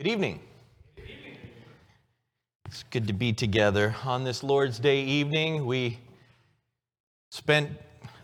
Good 0.00 0.12
evening. 0.12 0.40
It's 2.64 2.84
good 2.84 3.06
to 3.08 3.12
be 3.12 3.34
together 3.34 3.94
on 4.02 4.24
this 4.24 4.42
Lord's 4.42 4.78
Day 4.78 5.02
evening. 5.02 5.66
We 5.66 5.98
spent 7.30 7.68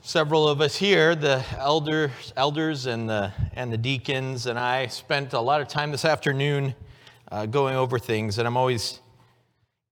several 0.00 0.48
of 0.48 0.62
us 0.62 0.76
here, 0.76 1.14
the 1.14 1.44
elders, 1.58 2.32
elders 2.34 2.86
and 2.86 3.06
the 3.06 3.30
and 3.52 3.70
the 3.70 3.76
deacons, 3.76 4.46
and 4.46 4.58
I 4.58 4.86
spent 4.86 5.34
a 5.34 5.40
lot 5.40 5.60
of 5.60 5.68
time 5.68 5.90
this 5.90 6.06
afternoon 6.06 6.74
uh, 7.30 7.44
going 7.44 7.76
over 7.76 7.98
things, 7.98 8.38
and 8.38 8.48
I'm 8.48 8.56
always 8.56 9.00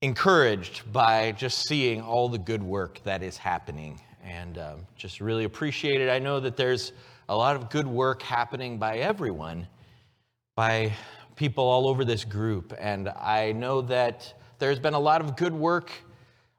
encouraged 0.01 0.91
by 0.91 1.33
just 1.33 1.67
seeing 1.67 2.01
all 2.01 2.29
the 2.29 2.39
good 2.39 2.63
work 2.63 2.99
that 3.03 3.21
is 3.21 3.37
happening, 3.37 4.01
and 4.23 4.57
um, 4.57 4.87
just 4.95 5.21
really 5.21 5.43
appreciate 5.43 6.01
it. 6.01 6.09
I 6.09 6.17
know 6.17 6.39
that 6.39 6.57
there's 6.57 6.93
a 7.29 7.37
lot 7.37 7.55
of 7.55 7.69
good 7.69 7.85
work 7.85 8.23
happening 8.23 8.79
by 8.79 8.97
everyone, 8.97 9.67
by 10.55 10.91
people 11.35 11.63
all 11.63 11.87
over 11.87 12.05
this 12.05 12.23
group. 12.23 12.73
And 12.79 13.09
I 13.09 13.51
know 13.51 13.81
that 13.81 14.33
there's 14.59 14.79
been 14.79 14.93
a 14.93 14.99
lot 14.99 15.21
of 15.21 15.35
good 15.35 15.53
work 15.53 15.91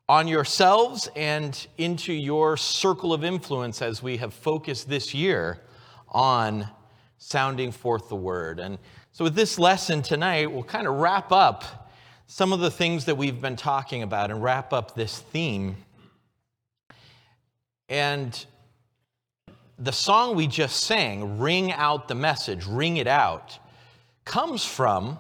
on 0.09 0.29
yourselves 0.29 1.09
and 1.17 1.67
into 1.79 2.13
your 2.13 2.57
circle 2.57 3.13
of 3.13 3.25
influence 3.25 3.83
as 3.83 4.03
we 4.03 4.19
have 4.19 4.33
focused 4.33 4.89
this 4.89 5.15
year 5.15 5.61
on 6.09 6.69
sounding 7.19 7.73
forth 7.73 8.09
the 8.09 8.17
word. 8.17 8.61
And 8.61 8.79
so, 9.13 9.25
with 9.25 9.35
this 9.35 9.59
lesson 9.59 10.03
tonight, 10.03 10.53
we'll 10.53 10.63
kind 10.63 10.87
of 10.87 10.95
wrap 10.97 11.33
up 11.33 11.91
some 12.27 12.53
of 12.53 12.61
the 12.61 12.71
things 12.71 13.07
that 13.07 13.17
we've 13.17 13.41
been 13.41 13.57
talking 13.57 14.03
about 14.03 14.31
and 14.31 14.43
wrap 14.43 14.73
up 14.73 14.95
this 14.95 15.19
theme. 15.19 15.77
And 17.89 18.45
the 19.79 19.93
song 19.93 20.37
we 20.37 20.47
just 20.47 20.85
sang, 20.85 21.39
Ring 21.39 21.73
Out 21.73 22.09
the 22.09 22.15
Message, 22.15 22.67
Ring 22.67 22.97
It 22.97 23.07
Out, 23.07 23.59
comes 24.27 24.65
from 24.65 25.19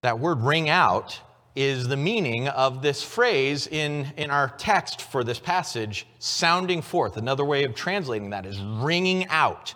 that 0.00 0.18
word 0.18 0.40
ring 0.40 0.70
out 0.70 1.20
is 1.54 1.86
the 1.86 1.96
meaning 1.96 2.48
of 2.48 2.80
this 2.80 3.02
phrase 3.02 3.66
in, 3.66 4.10
in 4.16 4.30
our 4.30 4.48
text 4.48 5.02
for 5.02 5.22
this 5.22 5.38
passage, 5.38 6.06
sounding 6.18 6.80
forth. 6.80 7.18
Another 7.18 7.44
way 7.44 7.64
of 7.64 7.74
translating 7.74 8.30
that 8.30 8.46
is 8.46 8.58
ringing 8.58 9.26
out. 9.28 9.74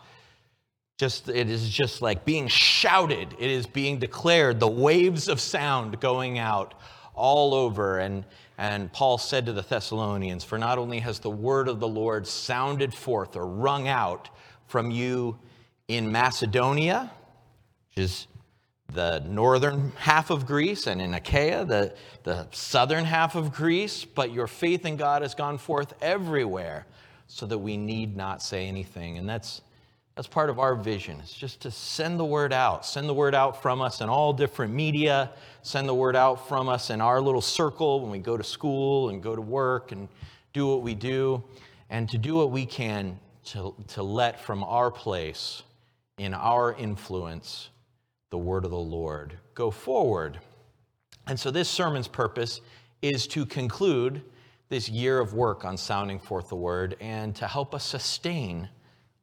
Just, 0.96 1.28
it 1.28 1.50
is 1.50 1.68
just 1.68 2.00
like 2.00 2.24
being 2.24 2.48
shouted. 2.48 3.34
It 3.38 3.50
is 3.50 3.66
being 3.66 3.98
declared, 3.98 4.58
the 4.58 4.68
waves 4.68 5.28
of 5.28 5.38
sound 5.38 6.00
going 6.00 6.38
out 6.38 6.72
all 7.14 7.52
over. 7.52 7.98
And, 7.98 8.24
and 8.56 8.90
Paul 8.90 9.18
said 9.18 9.44
to 9.46 9.52
the 9.52 9.60
Thessalonians, 9.60 10.44
For 10.44 10.56
not 10.56 10.78
only 10.78 11.00
has 11.00 11.18
the 11.18 11.30
word 11.30 11.68
of 11.68 11.80
the 11.80 11.88
Lord 11.88 12.26
sounded 12.26 12.94
forth 12.94 13.36
or 13.36 13.46
rung 13.46 13.86
out 13.86 14.30
from 14.66 14.90
you 14.90 15.38
in 15.88 16.10
Macedonia, 16.10 17.10
is 17.96 18.26
the 18.92 19.20
northern 19.26 19.92
half 19.96 20.30
of 20.30 20.46
Greece, 20.46 20.86
and 20.86 21.00
in 21.00 21.14
Achaia, 21.14 21.64
the, 21.64 21.94
the 22.22 22.46
southern 22.52 23.04
half 23.04 23.34
of 23.34 23.52
Greece. 23.52 24.04
But 24.04 24.32
your 24.32 24.46
faith 24.46 24.84
in 24.84 24.96
God 24.96 25.22
has 25.22 25.34
gone 25.34 25.58
forth 25.58 25.94
everywhere 26.00 26.86
so 27.26 27.46
that 27.46 27.58
we 27.58 27.76
need 27.76 28.16
not 28.16 28.42
say 28.42 28.68
anything. 28.68 29.18
And 29.18 29.28
that's, 29.28 29.62
that's 30.14 30.28
part 30.28 30.50
of 30.50 30.58
our 30.58 30.76
vision. 30.76 31.18
It's 31.20 31.32
just 31.32 31.60
to 31.62 31.70
send 31.70 32.20
the 32.20 32.24
word 32.24 32.52
out, 32.52 32.86
send 32.86 33.08
the 33.08 33.14
word 33.14 33.34
out 33.34 33.60
from 33.60 33.80
us 33.80 34.00
in 34.00 34.08
all 34.08 34.32
different 34.32 34.72
media, 34.72 35.30
send 35.62 35.88
the 35.88 35.94
word 35.94 36.14
out 36.14 36.46
from 36.46 36.68
us 36.68 36.90
in 36.90 37.00
our 37.00 37.20
little 37.20 37.40
circle 37.40 38.00
when 38.00 38.10
we 38.10 38.18
go 38.18 38.36
to 38.36 38.44
school 38.44 39.08
and 39.08 39.22
go 39.22 39.34
to 39.34 39.42
work 39.42 39.90
and 39.90 40.08
do 40.52 40.68
what 40.68 40.82
we 40.82 40.94
do, 40.94 41.42
and 41.90 42.08
to 42.08 42.18
do 42.18 42.34
what 42.34 42.50
we 42.50 42.64
can 42.64 43.18
to, 43.44 43.74
to 43.88 44.02
let 44.02 44.40
from 44.40 44.62
our 44.64 44.90
place 44.90 45.62
in 46.18 46.32
our 46.32 46.74
influence 46.74 47.68
the 48.36 48.40
word 48.40 48.66
of 48.66 48.70
the 48.70 48.76
Lord 48.76 49.32
go 49.54 49.70
forward. 49.70 50.38
And 51.26 51.40
so, 51.40 51.50
this 51.50 51.70
sermon's 51.70 52.06
purpose 52.06 52.60
is 53.00 53.26
to 53.28 53.46
conclude 53.46 54.20
this 54.68 54.90
year 54.90 55.20
of 55.20 55.32
work 55.32 55.64
on 55.64 55.78
sounding 55.78 56.18
forth 56.18 56.50
the 56.50 56.56
word 56.56 56.98
and 57.00 57.34
to 57.36 57.46
help 57.46 57.74
us 57.74 57.82
sustain 57.82 58.68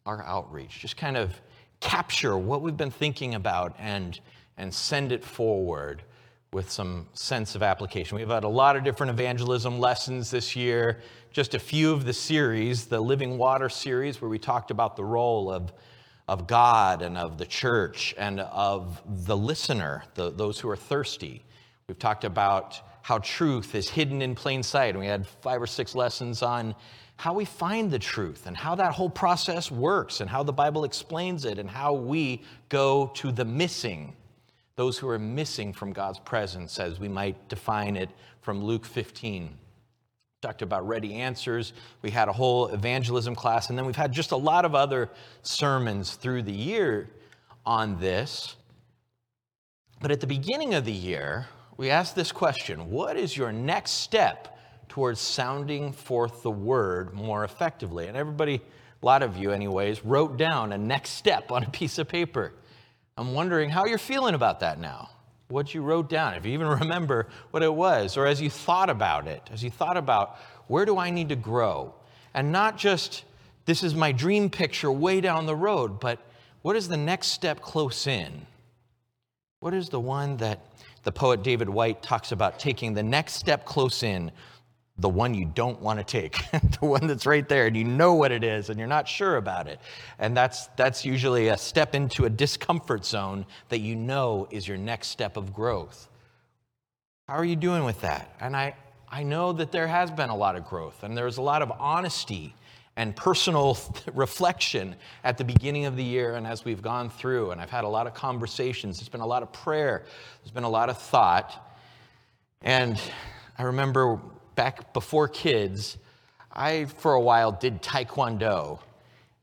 our 0.07 0.23
outreach. 0.23 0.79
Just 0.79 0.97
kind 0.97 1.15
of 1.15 1.39
capture 1.79 2.35
what 2.35 2.63
we've 2.63 2.75
been 2.75 2.89
thinking 2.89 3.35
about 3.35 3.75
and, 3.77 4.19
and 4.57 4.73
send 4.73 5.11
it 5.11 5.23
forward 5.23 6.01
with 6.51 6.71
some 6.71 7.05
sense 7.13 7.53
of 7.53 7.61
application. 7.61 8.17
We've 8.17 8.27
had 8.27 8.45
a 8.45 8.49
lot 8.49 8.75
of 8.75 8.83
different 8.83 9.11
evangelism 9.11 9.77
lessons 9.77 10.31
this 10.31 10.55
year, 10.55 11.01
just 11.29 11.53
a 11.53 11.59
few 11.59 11.93
of 11.93 12.05
the 12.05 12.13
series, 12.13 12.87
the 12.87 12.99
Living 12.99 13.37
Water 13.37 13.69
series, 13.69 14.23
where 14.23 14.29
we 14.29 14.39
talked 14.39 14.71
about 14.71 14.95
the 14.95 15.05
role 15.05 15.51
of 15.51 15.71
of 16.27 16.47
God 16.47 17.01
and 17.01 17.17
of 17.17 17.37
the 17.37 17.45
church 17.45 18.13
and 18.17 18.39
of 18.39 19.01
the 19.25 19.35
listener, 19.35 20.03
the, 20.15 20.31
those 20.31 20.59
who 20.59 20.69
are 20.69 20.75
thirsty. 20.75 21.43
We've 21.87 21.99
talked 21.99 22.23
about 22.23 22.79
how 23.01 23.17
truth 23.19 23.75
is 23.75 23.89
hidden 23.89 24.21
in 24.21 24.33
plain 24.33 24.63
sight. 24.63 24.91
And 24.91 24.99
we 24.99 25.07
had 25.07 25.27
five 25.27 25.61
or 25.61 25.67
six 25.67 25.93
lessons 25.93 26.41
on 26.41 26.75
how 27.17 27.33
we 27.33 27.45
find 27.45 27.91
the 27.91 27.99
truth 27.99 28.47
and 28.47 28.55
how 28.55 28.75
that 28.75 28.93
whole 28.93 29.09
process 29.09 29.69
works 29.69 30.21
and 30.21 30.29
how 30.29 30.43
the 30.43 30.53
Bible 30.53 30.85
explains 30.85 31.45
it 31.45 31.59
and 31.59 31.69
how 31.69 31.93
we 31.93 32.41
go 32.69 33.11
to 33.15 33.31
the 33.31 33.45
missing, 33.45 34.15
those 34.75 34.97
who 34.97 35.09
are 35.09 35.19
missing 35.19 35.73
from 35.73 35.91
God's 35.91 36.19
presence, 36.19 36.79
as 36.79 36.99
we 36.99 37.09
might 37.09 37.49
define 37.49 37.97
it 37.97 38.09
from 38.41 38.63
Luke 38.63 38.85
15 38.85 39.57
talked 40.43 40.61
about 40.61 40.87
ready 40.87 41.15
answers. 41.15 41.73
We 42.01 42.11
had 42.11 42.27
a 42.27 42.33
whole 42.33 42.67
evangelism 42.67 43.33
class, 43.33 43.69
and 43.69 43.77
then 43.77 43.85
we've 43.85 43.95
had 43.95 44.11
just 44.11 44.31
a 44.31 44.37
lot 44.37 44.65
of 44.65 44.75
other 44.75 45.09
sermons 45.41 46.13
through 46.15 46.43
the 46.43 46.51
year 46.51 47.09
on 47.65 47.99
this. 47.99 48.55
But 50.01 50.11
at 50.11 50.19
the 50.19 50.27
beginning 50.27 50.73
of 50.73 50.83
the 50.83 50.91
year, 50.91 51.47
we 51.77 51.89
asked 51.89 52.15
this 52.15 52.31
question 52.31 52.91
What 52.91 53.15
is 53.15 53.35
your 53.35 53.51
next 53.51 53.91
step 53.91 54.59
towards 54.89 55.21
sounding 55.21 55.93
forth 55.93 56.43
the 56.43 56.51
word 56.51 57.13
more 57.13 57.45
effectively? 57.45 58.07
And 58.07 58.17
everybody, 58.17 58.61
a 59.01 59.05
lot 59.05 59.23
of 59.23 59.37
you, 59.37 59.51
anyways, 59.51 60.03
wrote 60.03 60.37
down 60.37 60.73
a 60.73 60.77
next 60.77 61.11
step 61.11 61.51
on 61.51 61.63
a 61.63 61.69
piece 61.69 61.97
of 61.97 62.09
paper. 62.09 62.53
I'm 63.17 63.33
wondering 63.33 63.69
how 63.69 63.85
you're 63.85 63.97
feeling 63.97 64.35
about 64.35 64.59
that 64.59 64.77
now 64.77 65.09
what 65.53 65.73
you 65.73 65.83
wrote 65.83 66.09
down, 66.09 66.33
if 66.33 66.45
you 66.45 66.51
even 66.51 66.67
remember 66.81 67.27
what 67.51 67.63
it 67.63 67.73
was, 67.73 68.17
or 68.17 68.25
as 68.25 68.41
you 68.41 68.49
thought 68.49 68.89
about 68.89 69.27
it, 69.27 69.47
as 69.53 69.63
you 69.63 69.69
thought 69.69 69.95
about 69.95 70.37
where 70.67 70.85
do 70.85 70.97
I 70.97 71.11
need 71.11 71.29
to 71.29 71.35
grow? 71.35 71.93
And 72.33 72.51
not 72.51 72.77
just 72.77 73.23
this 73.65 73.83
is 73.83 73.93
my 73.93 74.11
dream 74.11 74.49
picture 74.49 74.91
way 74.91 75.21
down 75.21 75.45
the 75.45 75.55
road, 75.55 75.99
but 75.99 76.19
what 76.63 76.75
is 76.75 76.87
the 76.87 76.97
next 76.97 77.27
step 77.27 77.61
close 77.61 78.07
in? 78.07 78.45
What 79.59 79.73
is 79.73 79.89
the 79.89 79.99
one 79.99 80.37
that 80.37 80.59
the 81.03 81.11
poet 81.11 81.43
David 81.43 81.69
Whyte 81.69 82.01
talks 82.01 82.31
about 82.31 82.59
taking 82.59 82.93
the 82.93 83.03
next 83.03 83.33
step 83.33 83.65
close 83.65 84.03
in 84.03 84.31
the 84.97 85.09
one 85.09 85.33
you 85.33 85.45
don't 85.45 85.81
want 85.81 85.99
to 85.99 86.05
take, 86.05 86.37
the 86.51 86.85
one 86.85 87.07
that's 87.07 87.25
right 87.25 87.47
there 87.49 87.65
and 87.65 87.75
you 87.75 87.83
know 87.83 88.13
what 88.13 88.31
it 88.31 88.43
is 88.43 88.69
and 88.69 88.77
you're 88.77 88.87
not 88.87 89.07
sure 89.07 89.37
about 89.37 89.67
it. 89.67 89.79
And 90.19 90.37
that's, 90.37 90.67
that's 90.75 91.03
usually 91.03 91.47
a 91.47 91.57
step 91.57 91.95
into 91.95 92.25
a 92.25 92.29
discomfort 92.29 93.05
zone 93.05 93.45
that 93.69 93.79
you 93.79 93.95
know 93.95 94.47
is 94.51 94.67
your 94.67 94.77
next 94.77 95.07
step 95.07 95.35
of 95.35 95.51
growth. 95.51 96.09
How 97.27 97.35
are 97.35 97.45
you 97.45 97.55
doing 97.55 97.85
with 97.85 98.01
that? 98.01 98.35
And 98.39 98.55
I, 98.55 98.75
I 99.09 99.23
know 99.23 99.51
that 99.53 99.71
there 99.71 99.87
has 99.87 100.11
been 100.11 100.29
a 100.29 100.35
lot 100.35 100.55
of 100.55 100.65
growth 100.65 101.03
and 101.03 101.17
there's 101.17 101.37
a 101.37 101.41
lot 101.41 101.63
of 101.63 101.71
honesty 101.79 102.53
and 102.95 103.15
personal 103.15 103.77
reflection 104.13 104.95
at 105.23 105.39
the 105.39 105.43
beginning 105.43 105.85
of 105.85 105.95
the 105.95 106.03
year 106.03 106.35
and 106.35 106.45
as 106.45 106.63
we've 106.63 106.83
gone 106.83 107.09
through. 107.09 107.49
And 107.49 107.59
I've 107.59 107.71
had 107.71 107.83
a 107.83 107.89
lot 107.89 108.05
of 108.05 108.13
conversations, 108.13 108.99
there's 108.99 109.09
been 109.09 109.21
a 109.21 109.27
lot 109.27 109.41
of 109.41 109.51
prayer, 109.51 110.03
there's 110.43 110.51
been 110.51 110.63
a 110.63 110.69
lot 110.69 110.89
of 110.89 111.01
thought. 111.01 111.75
And 112.61 113.01
I 113.57 113.63
remember 113.63 114.19
back 114.55 114.93
before 114.93 115.27
kids, 115.27 115.97
I, 116.51 116.85
for 116.85 117.13
a 117.13 117.21
while, 117.21 117.51
did 117.51 117.81
Taekwondo. 117.81 118.79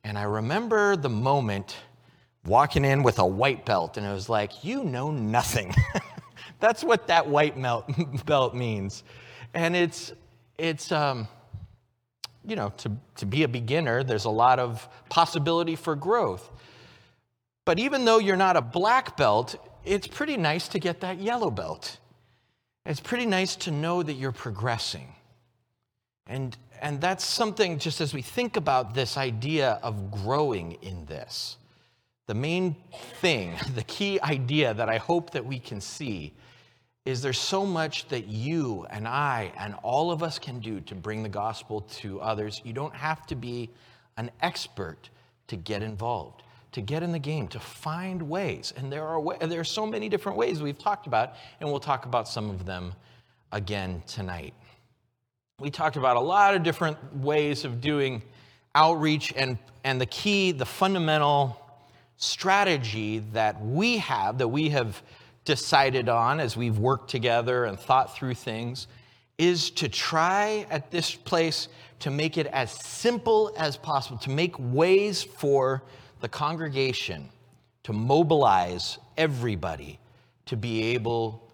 And 0.04 0.16
I 0.16 0.22
remember 0.22 0.97
the 0.97 1.09
moment 1.09 1.76
walking 2.47 2.84
in 2.84 3.03
with 3.03 3.19
a 3.19 3.26
white 3.26 3.66
belt, 3.66 3.97
and 3.97 4.06
it 4.06 4.12
was 4.12 4.28
like, 4.28 4.65
you 4.65 4.84
know 4.84 5.10
nothing. 5.10 5.75
That's 6.60 6.83
what 6.84 7.09
that 7.09 7.28
white 7.28 7.60
belt 8.27 8.54
means. 8.54 9.03
And 9.54 9.74
it's, 9.74 10.12
it's 10.59 10.92
um, 10.92 11.28
you 12.45 12.57
know, 12.57 12.71
to, 12.78 12.92
to 13.16 13.27
be 13.27 13.42
a 13.42 13.48
beginner, 13.48 14.03
there's 14.03 14.24
a 14.24 14.30
lot 14.30 14.59
of 14.59 14.89
possibility 15.09 15.77
for 15.77 15.95
growth. 15.95 16.51
But 17.65 17.78
even 17.78 18.04
though 18.04 18.18
you're 18.18 18.36
not 18.36 18.57
a 18.57 18.62
black 18.62 19.16
belt, 19.16 19.57
it's 19.84 20.07
pretty 20.07 20.36
nice 20.36 20.68
to 20.68 20.78
get 20.78 21.01
that 21.01 21.18
yellow 21.18 21.51
belt. 21.51 21.98
It's 22.86 23.00
pretty 23.00 23.27
nice 23.27 23.56
to 23.56 23.71
know 23.71 24.03
that 24.03 24.15
you're 24.15 24.32
progressing. 24.32 25.15
And, 26.27 26.56
and 26.80 27.00
that's 27.00 27.24
something, 27.24 27.78
just 27.78 28.00
as 28.00 28.15
we 28.15 28.22
think 28.22 28.56
about 28.56 28.94
this 28.94 29.16
idea 29.16 29.78
of 29.82 30.10
growing 30.10 30.72
in 30.82 31.04
this, 31.06 31.56
the 32.27 32.34
main 32.34 32.77
thing, 33.21 33.54
the 33.74 33.82
key 33.82 34.21
idea 34.21 34.72
that 34.74 34.88
I 34.88 34.98
hope 34.98 35.30
that 35.30 35.44
we 35.44 35.59
can 35.59 35.80
see 35.80 36.32
is 37.04 37.22
there's 37.22 37.38
so 37.38 37.65
much 37.66 38.09
that 38.09 38.28
you 38.28 38.86
and 38.91 39.09
I 39.09 39.53
and 39.59 39.74
all 39.83 40.10
of 40.12 40.22
us 40.22 40.38
can 40.38 40.60
do 40.60 40.80
to 40.83 40.94
bring 40.94 41.22
the 41.22 41.28
gospel 41.28 41.80
to 41.80 42.21
others. 42.21 42.60
You 42.62 42.72
don't 42.72 42.94
have 42.94 43.26
to 43.26 43.34
be 43.34 43.71
an 44.16 44.30
expert 44.42 45.09
to 45.48 45.56
get 45.56 45.83
involved. 45.83 46.42
To 46.72 46.81
get 46.81 47.03
in 47.03 47.13
the 47.13 47.19
game, 47.19 47.49
to 47.49 47.61
find 47.61 48.22
ways. 48.22 48.72
And 48.77 48.93
there 48.93 49.07
are, 49.07 49.21
way, 49.21 49.37
there 49.41 49.61
are 49.61 49.65
so 49.65 49.87
many 49.87 50.09
different 50.09 50.39
ways 50.39 50.63
we've 50.63 50.78
talked 50.78 51.07
about, 51.07 51.34
and 51.61 51.69
we'll 51.69 51.81
talk 51.81 52.07
about 52.07 52.28
some 52.28 52.49
of 52.51 52.65
them 52.65 52.93
again 53.53 54.03
tonight. 54.07 54.55
We 55.59 55.71
talked 55.71 55.97
about 55.97 56.17
a 56.17 56.21
lot 56.21 56.55
of 56.55 56.63
different 56.63 57.17
ways 57.17 57.65
of 57.65 57.81
doing 57.81 58.22
outreach, 58.75 59.33
and, 59.37 59.59
and 59.84 60.01
the 60.01 60.07
key, 60.07 60.53
the 60.53 60.67
fundamental 60.67 61.61
strategy 62.17 63.19
that 63.33 63.61
we 63.65 63.99
have, 63.99 64.39
that 64.39 64.49
we 64.49 64.69
have 64.69 65.03
decided 65.45 66.09
on 66.09 66.39
as 66.39 66.57
we've 66.57 66.78
worked 66.78 67.11
together 67.11 67.65
and 67.65 67.78
thought 67.78 68.15
through 68.15 68.34
things, 68.34 68.87
is 69.39 69.71
to 69.71 69.89
try 69.89 70.67
at 70.71 70.91
this 70.91 71.15
place 71.15 71.69
to 71.99 72.11
make 72.11 72.39
it 72.39 72.47
as 72.47 72.71
simple 72.71 73.53
as 73.57 73.77
possible, 73.77 74.19
to 74.19 74.31
make 74.31 74.55
ways 74.59 75.22
for 75.22 75.83
the 76.21 76.28
congregation 76.28 77.28
to 77.83 77.93
mobilize 77.93 78.99
everybody 79.17 79.99
to 80.47 80.57
be 80.57 80.83
able 80.95 81.51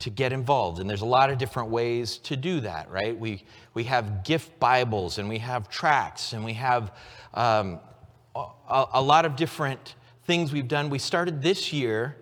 to 0.00 0.10
get 0.10 0.32
involved. 0.32 0.80
And 0.80 0.88
there's 0.88 1.02
a 1.02 1.06
lot 1.06 1.30
of 1.30 1.38
different 1.38 1.68
ways 1.68 2.18
to 2.18 2.36
do 2.36 2.60
that, 2.60 2.90
right? 2.90 3.18
We, 3.18 3.44
we 3.74 3.84
have 3.84 4.24
gift 4.24 4.58
Bibles 4.58 5.18
and 5.18 5.28
we 5.28 5.38
have 5.38 5.68
tracts 5.68 6.32
and 6.32 6.44
we 6.44 6.54
have 6.54 6.92
um, 7.34 7.80
a, 8.34 8.86
a 8.94 9.02
lot 9.02 9.24
of 9.24 9.36
different 9.36 9.94
things 10.24 10.52
we've 10.52 10.68
done. 10.68 10.90
We 10.90 10.98
started 10.98 11.42
this 11.42 11.72
year 11.72 12.16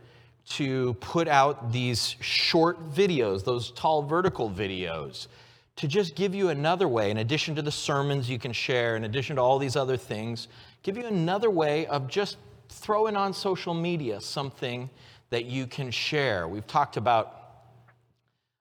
to 0.50 0.95
put 0.95 1.29
out 1.29 1.73
these 1.73 2.17
short 2.21 2.93
videos, 2.93 3.45
those 3.45 3.71
tall 3.73 4.03
vertical 4.03 4.50
videos, 4.50 5.29
to 5.77 5.87
just 5.87 6.17
give 6.17 6.35
you 6.35 6.49
another 6.49 6.89
way, 6.89 7.11
in 7.11 7.19
addition 7.19 7.55
to 7.55 7.62
the 7.62 7.71
sermons 7.71 8.29
you 8.29 8.39
can 8.39 8.53
share, 8.53 8.97
in 8.97 9.05
addition 9.05 9.37
to 9.37 9.43
all 9.43 9.59
these 9.59 9.77
other 9.77 9.97
things, 9.97 10.49
give 10.82 10.96
you 10.96 11.06
another 11.06 11.50
way 11.50 11.86
of 11.86 12.08
just 12.08 12.36
throwing 12.69 13.16
on 13.16 13.32
social 13.32 13.75
media 13.75 14.20
something 14.20 14.90
that 15.30 15.44
you 15.44 15.66
can 15.66 15.90
share. 15.90 16.48
We've 16.48 16.66
talked 16.66 16.96
about 16.96 17.34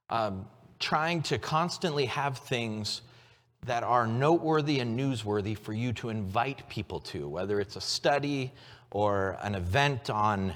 um, 0.09 0.45
trying 0.79 1.21
to 1.23 1.37
constantly 1.37 2.05
have 2.05 2.37
things 2.37 3.01
that 3.65 3.83
are 3.83 4.07
noteworthy 4.07 4.79
and 4.79 4.97
newsworthy 4.97 5.57
for 5.57 5.73
you 5.73 5.91
to 5.93 6.09
invite 6.09 6.67
people 6.69 6.99
to, 7.01 7.27
whether 7.27 7.59
it's 7.59 7.75
a 7.75 7.81
study 7.81 8.51
or 8.91 9.37
an 9.41 9.55
event 9.55 10.09
on, 10.09 10.53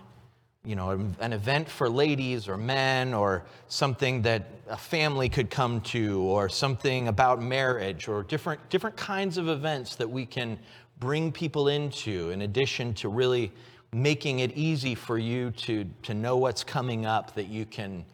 you 0.63 0.75
know, 0.75 0.91
an 1.19 1.33
event 1.33 1.67
for 1.67 1.89
ladies 1.89 2.47
or 2.47 2.55
men 2.55 3.13
or 3.13 3.43
something 3.67 4.21
that 4.21 4.43
a 4.69 4.77
family 4.77 5.27
could 5.27 5.49
come 5.49 5.81
to 5.81 6.21
or 6.21 6.47
something 6.47 7.07
about 7.07 7.41
marriage 7.41 8.07
or 8.07 8.23
different, 8.23 8.69
different 8.69 8.95
kinds 8.95 9.37
of 9.37 9.49
events 9.49 9.95
that 9.95 10.09
we 10.09 10.25
can 10.25 10.57
bring 11.01 11.31
people 11.31 11.67
into 11.67 12.29
in 12.29 12.43
addition 12.43 12.93
to 12.93 13.09
really 13.09 13.51
making 13.91 14.39
it 14.39 14.55
easy 14.55 14.95
for 14.95 15.17
you 15.17 15.49
to, 15.51 15.83
to 16.03 16.13
know 16.13 16.37
what's 16.37 16.63
coming 16.63 17.05
up 17.05 17.33
that 17.35 17.47
you 17.47 17.65
can 17.65 18.05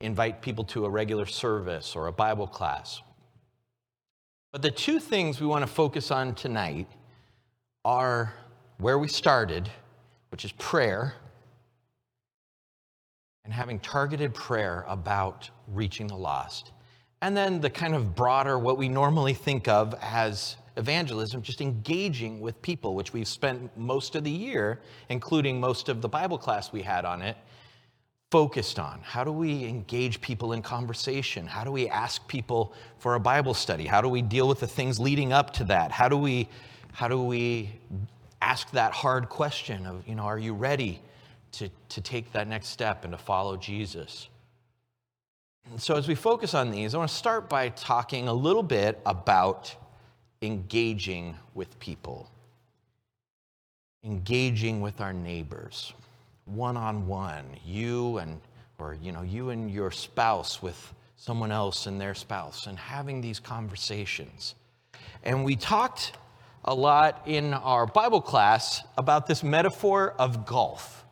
invite 0.00 0.40
people 0.40 0.62
to 0.62 0.86
a 0.86 0.88
regular 0.88 1.26
service 1.26 1.96
or 1.96 2.06
a 2.06 2.12
Bible 2.12 2.46
class. 2.46 3.02
But 4.52 4.62
the 4.62 4.70
two 4.70 5.00
things 5.00 5.40
we 5.40 5.46
want 5.46 5.62
to 5.62 5.66
focus 5.66 6.10
on 6.10 6.34
tonight 6.34 6.86
are 7.84 8.32
where 8.78 8.98
we 8.98 9.08
started, 9.08 9.68
which 10.30 10.44
is 10.44 10.52
prayer, 10.52 11.14
and 13.44 13.52
having 13.52 13.80
targeted 13.80 14.32
prayer 14.34 14.84
about 14.86 15.50
reaching 15.68 16.06
the 16.06 16.16
lost. 16.16 16.70
And 17.20 17.36
then 17.36 17.60
the 17.60 17.70
kind 17.70 17.94
of 17.94 18.14
broader, 18.14 18.56
what 18.56 18.78
we 18.78 18.88
normally 18.88 19.34
think 19.34 19.66
of 19.66 19.94
as 20.00 20.56
evangelism, 20.76 21.42
just 21.42 21.60
engaging 21.60 22.40
with 22.40 22.60
people, 22.62 22.94
which 22.94 23.12
we've 23.12 23.28
spent 23.28 23.76
most 23.76 24.14
of 24.14 24.24
the 24.24 24.30
year, 24.30 24.80
including 25.08 25.58
most 25.58 25.88
of 25.88 26.02
the 26.02 26.08
Bible 26.08 26.38
class 26.38 26.72
we 26.72 26.82
had 26.82 27.04
on 27.04 27.22
it, 27.22 27.36
focused 28.30 28.78
on? 28.78 29.00
How 29.02 29.24
do 29.24 29.32
we 29.32 29.64
engage 29.64 30.20
people 30.20 30.52
in 30.52 30.62
conversation? 30.62 31.46
How 31.46 31.64
do 31.64 31.70
we 31.70 31.88
ask 31.88 32.26
people 32.28 32.74
for 32.98 33.14
a 33.14 33.20
Bible 33.20 33.54
study? 33.54 33.86
How 33.86 34.00
do 34.00 34.08
we 34.08 34.22
deal 34.22 34.48
with 34.48 34.60
the 34.60 34.66
things 34.66 34.98
leading 34.98 35.32
up 35.32 35.52
to 35.54 35.64
that? 35.64 35.92
How 35.92 36.08
do 36.08 36.16
we, 36.16 36.48
how 36.92 37.08
do 37.08 37.22
we 37.22 37.70
ask 38.42 38.70
that 38.72 38.92
hard 38.92 39.28
question 39.28 39.86
of, 39.86 40.06
you 40.06 40.14
know, 40.14 40.24
are 40.24 40.38
you 40.38 40.54
ready 40.54 41.00
to, 41.52 41.70
to 41.88 42.00
take 42.00 42.32
that 42.32 42.48
next 42.48 42.68
step 42.68 43.04
and 43.04 43.12
to 43.12 43.18
follow 43.18 43.56
Jesus? 43.56 44.28
And 45.70 45.80
so, 45.80 45.96
as 45.96 46.06
we 46.06 46.14
focus 46.14 46.54
on 46.54 46.70
these, 46.70 46.94
I 46.94 46.98
want 46.98 47.10
to 47.10 47.16
start 47.16 47.48
by 47.48 47.70
talking 47.70 48.28
a 48.28 48.32
little 48.32 48.62
bit 48.62 49.00
about 49.04 49.74
engaging 50.42 51.36
with 51.54 51.78
people, 51.78 52.30
engaging 54.04 54.80
with 54.80 55.00
our 55.00 55.12
neighbors 55.12 55.92
one 56.46 56.76
on 56.76 57.06
one, 57.06 57.44
you 57.64 58.18
and 58.18 58.40
or 58.78 58.94
you 59.02 59.12
know, 59.12 59.22
you 59.22 59.50
and 59.50 59.70
your 59.70 59.90
spouse 59.90 60.62
with 60.62 60.94
someone 61.16 61.50
else 61.50 61.86
and 61.86 62.00
their 62.00 62.14
spouse 62.14 62.66
and 62.66 62.78
having 62.78 63.20
these 63.20 63.40
conversations. 63.40 64.54
And 65.24 65.44
we 65.44 65.56
talked 65.56 66.12
a 66.64 66.74
lot 66.74 67.22
in 67.26 67.54
our 67.54 67.86
Bible 67.86 68.20
class 68.20 68.82
about 68.98 69.26
this 69.26 69.42
metaphor 69.42 70.14
of 70.18 70.46
golf. 70.46 71.04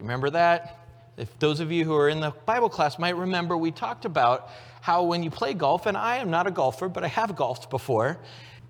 Remember 0.00 0.30
that? 0.30 0.78
If 1.16 1.36
those 1.40 1.58
of 1.58 1.72
you 1.72 1.84
who 1.84 1.96
are 1.96 2.08
in 2.08 2.20
the 2.20 2.30
Bible 2.46 2.68
class 2.68 2.98
might 2.98 3.16
remember, 3.16 3.56
we 3.56 3.72
talked 3.72 4.04
about 4.04 4.50
how 4.80 5.02
when 5.02 5.24
you 5.24 5.30
play 5.30 5.54
golf, 5.54 5.86
and 5.86 5.96
I 5.96 6.18
am 6.18 6.30
not 6.30 6.46
a 6.46 6.52
golfer, 6.52 6.88
but 6.88 7.02
I 7.02 7.08
have 7.08 7.34
golfed 7.34 7.68
before, 7.68 8.18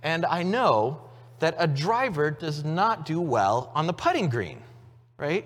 and 0.03 0.25
I 0.27 0.43
know 0.43 1.03
that 1.39 1.55
a 1.59 1.67
driver 1.67 2.31
does 2.31 2.65
not 2.65 3.07
do 3.07 3.21
well 3.21 3.71
on 3.75 3.87
the 3.87 3.93
putting 3.93 4.29
green, 4.29 4.63
right? 5.19 5.45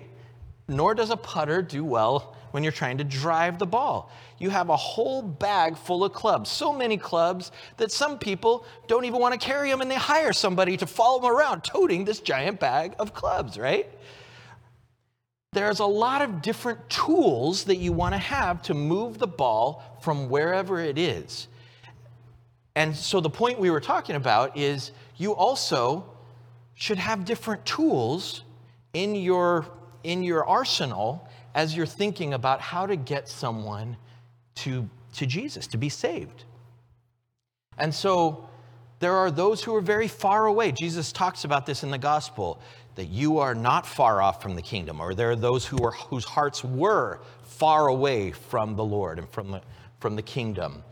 nor 0.67 0.95
does 0.95 1.09
a 1.09 1.17
putter 1.17 1.61
do 1.61 1.83
well 1.83 2.35
when 2.51 2.63
you're 2.63 2.71
trying 2.71 2.97
to 2.97 3.03
drive 3.03 3.59
the 3.59 3.65
ball. 3.65 4.11
You 4.37 4.49
have 4.49 4.69
a 4.69 4.75
whole 4.75 5.21
bag 5.21 5.77
full 5.77 6.03
of 6.03 6.13
clubs, 6.13 6.49
so 6.49 6.71
many 6.71 6.97
clubs 6.97 7.51
that 7.77 7.91
some 7.91 8.17
people 8.17 8.65
don't 8.87 9.05
even 9.05 9.19
want 9.19 9.39
to 9.39 9.45
carry 9.45 9.69
them 9.69 9.81
and 9.81 9.89
they 9.89 9.95
hire 9.95 10.33
somebody 10.33 10.77
to 10.77 10.85
follow 10.85 11.21
them 11.21 11.31
around 11.31 11.63
toting 11.63 12.05
this 12.05 12.19
giant 12.19 12.59
bag 12.59 12.93
of 12.99 13.13
clubs, 13.13 13.57
right? 13.57 13.89
There's 15.51 15.79
a 15.79 15.85
lot 15.85 16.21
of 16.21 16.41
different 16.41 16.89
tools 16.89 17.65
that 17.65 17.77
you 17.77 17.91
want 17.91 18.13
to 18.13 18.19
have 18.19 18.61
to 18.63 18.73
move 18.73 19.19
the 19.19 19.27
ball 19.27 19.83
from 20.01 20.29
wherever 20.29 20.79
it 20.79 20.97
is. 20.97 21.47
And 22.75 22.95
so 22.95 23.19
the 23.19 23.29
point 23.29 23.59
we 23.59 23.69
were 23.69 23.79
talking 23.79 24.15
about 24.15 24.57
is 24.57 24.91
you 25.17 25.33
also 25.35 26.09
should 26.73 26.97
have 26.97 27.23
different 27.25 27.65
tools 27.65 28.43
in 28.93 29.15
your 29.15 29.65
in 30.03 30.23
your 30.23 30.45
arsenal 30.45 31.27
as 31.55 31.75
you're 31.75 31.85
thinking 31.85 32.33
about 32.33 32.61
how 32.61 32.85
to 32.85 32.95
get 32.95 33.27
someone 33.29 33.95
to, 34.55 34.89
to 35.13 35.25
Jesus, 35.25 35.67
to 35.67 35.77
be 35.77 35.89
saved. 35.89 36.43
And 37.77 37.93
so 37.93 38.49
there 38.99 39.15
are 39.15 39.31
those 39.31 39.63
who 39.63 39.75
are 39.75 39.81
very 39.81 40.07
far 40.07 40.45
away. 40.45 40.71
Jesus 40.71 41.11
talks 41.11 41.43
about 41.43 41.65
this 41.65 41.83
in 41.83 41.91
the 41.91 41.97
gospel 41.97 42.61
that 42.95 43.05
you 43.05 43.39
are 43.39 43.55
not 43.55 43.87
far 43.87 44.21
off 44.21 44.41
from 44.41 44.55
the 44.55 44.61
kingdom, 44.61 45.01
or 45.01 45.15
there 45.15 45.31
are 45.31 45.35
those 45.35 45.65
who 45.65 45.83
are, 45.83 45.91
whose 45.91 46.25
hearts 46.25 46.63
were 46.63 47.19
far 47.43 47.87
away 47.87 48.31
from 48.31 48.75
the 48.75 48.83
Lord 48.83 49.17
and 49.17 49.29
from 49.29 49.51
the, 49.51 49.61
from 49.99 50.15
the 50.15 50.21
kingdom. 50.21 50.83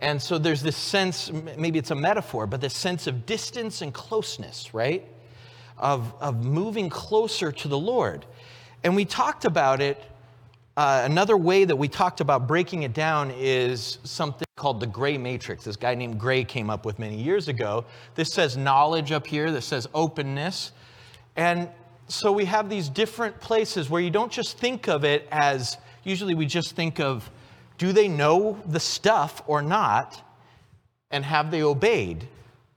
And 0.00 0.20
so 0.20 0.38
there's 0.38 0.62
this 0.62 0.76
sense, 0.76 1.30
maybe 1.58 1.78
it's 1.78 1.90
a 1.90 1.94
metaphor, 1.94 2.46
but 2.46 2.60
this 2.60 2.74
sense 2.74 3.06
of 3.06 3.26
distance 3.26 3.82
and 3.82 3.92
closeness, 3.92 4.72
right? 4.72 5.06
Of, 5.76 6.14
of 6.20 6.44
moving 6.44 6.88
closer 6.88 7.52
to 7.52 7.68
the 7.68 7.78
Lord. 7.78 8.24
And 8.82 8.96
we 8.96 9.04
talked 9.04 9.44
about 9.44 9.82
it. 9.82 10.02
Uh, 10.76 11.02
another 11.04 11.36
way 11.36 11.64
that 11.64 11.76
we 11.76 11.86
talked 11.86 12.20
about 12.20 12.46
breaking 12.46 12.84
it 12.84 12.94
down 12.94 13.30
is 13.36 13.98
something 14.04 14.46
called 14.56 14.80
the 14.80 14.86
gray 14.86 15.18
matrix. 15.18 15.64
This 15.64 15.76
guy 15.76 15.94
named 15.94 16.18
Gray 16.18 16.44
came 16.44 16.70
up 16.70 16.86
with 16.86 16.98
many 16.98 17.16
years 17.16 17.48
ago. 17.48 17.84
This 18.14 18.32
says 18.32 18.56
knowledge 18.56 19.12
up 19.12 19.26
here, 19.26 19.50
this 19.50 19.66
says 19.66 19.86
openness. 19.92 20.72
And 21.36 21.68
so 22.08 22.32
we 22.32 22.46
have 22.46 22.70
these 22.70 22.88
different 22.88 23.38
places 23.40 23.90
where 23.90 24.00
you 24.00 24.10
don't 24.10 24.32
just 24.32 24.58
think 24.58 24.88
of 24.88 25.04
it 25.04 25.28
as, 25.30 25.76
usually 26.04 26.34
we 26.34 26.46
just 26.46 26.74
think 26.74 27.00
of, 27.00 27.30
do 27.80 27.92
they 27.92 28.08
know 28.08 28.60
the 28.66 28.78
stuff 28.78 29.42
or 29.46 29.62
not? 29.62 30.22
And 31.10 31.24
have 31.24 31.50
they 31.50 31.62
obeyed? 31.62 32.28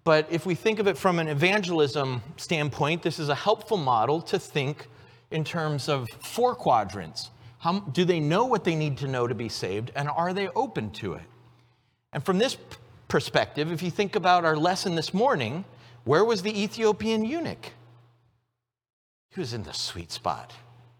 But 0.06 0.28
if 0.32 0.46
we 0.46 0.56
think 0.56 0.80
of 0.80 0.88
it 0.88 0.98
from 0.98 1.20
an 1.20 1.28
evangelism 1.28 2.22
standpoint, 2.38 3.04
this 3.04 3.20
is 3.20 3.28
a 3.28 3.36
helpful 3.36 3.76
model 3.76 4.22
to 4.22 4.40
think 4.40 4.88
in 5.30 5.44
terms 5.44 5.90
of 5.90 6.08
four 6.22 6.56
quadrants. 6.56 7.32
How, 7.58 7.82
do 7.82 8.06
they 8.06 8.22
know 8.22 8.46
what 8.46 8.64
they 8.64 8.76
need 8.76 8.98
to 9.00 9.10
know 9.10 9.28
to 9.28 9.36
be 9.36 9.50
saved, 9.50 9.92
and 9.94 10.08
are 10.08 10.32
they 10.32 10.48
open 10.50 10.90
to 10.92 11.16
it? 11.16 11.24
And 12.14 12.24
from 12.26 12.38
this 12.38 12.56
perspective, 13.10 13.74
if 13.74 13.84
you 13.84 13.92
think 13.92 14.16
about 14.16 14.46
our 14.46 14.56
lesson 14.56 14.96
this 14.96 15.14
morning, 15.14 15.66
where 16.06 16.24
was 16.24 16.44
the 16.44 16.64
Ethiopian 16.64 17.26
eunuch? 17.26 17.72
He 19.32 19.42
was 19.42 19.54
in 19.54 19.64
the 19.64 19.74
sweet 19.74 20.14
spot. 20.14 20.54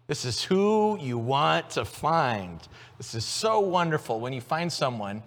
This 0.06 0.24
is 0.24 0.42
who 0.42 0.98
you 1.00 1.16
want 1.16 1.70
to 1.70 1.84
find. 1.84 2.60
This 2.98 3.14
is 3.14 3.24
so 3.24 3.60
wonderful 3.60 4.20
when 4.20 4.32
you 4.32 4.40
find 4.40 4.72
someone 4.72 5.22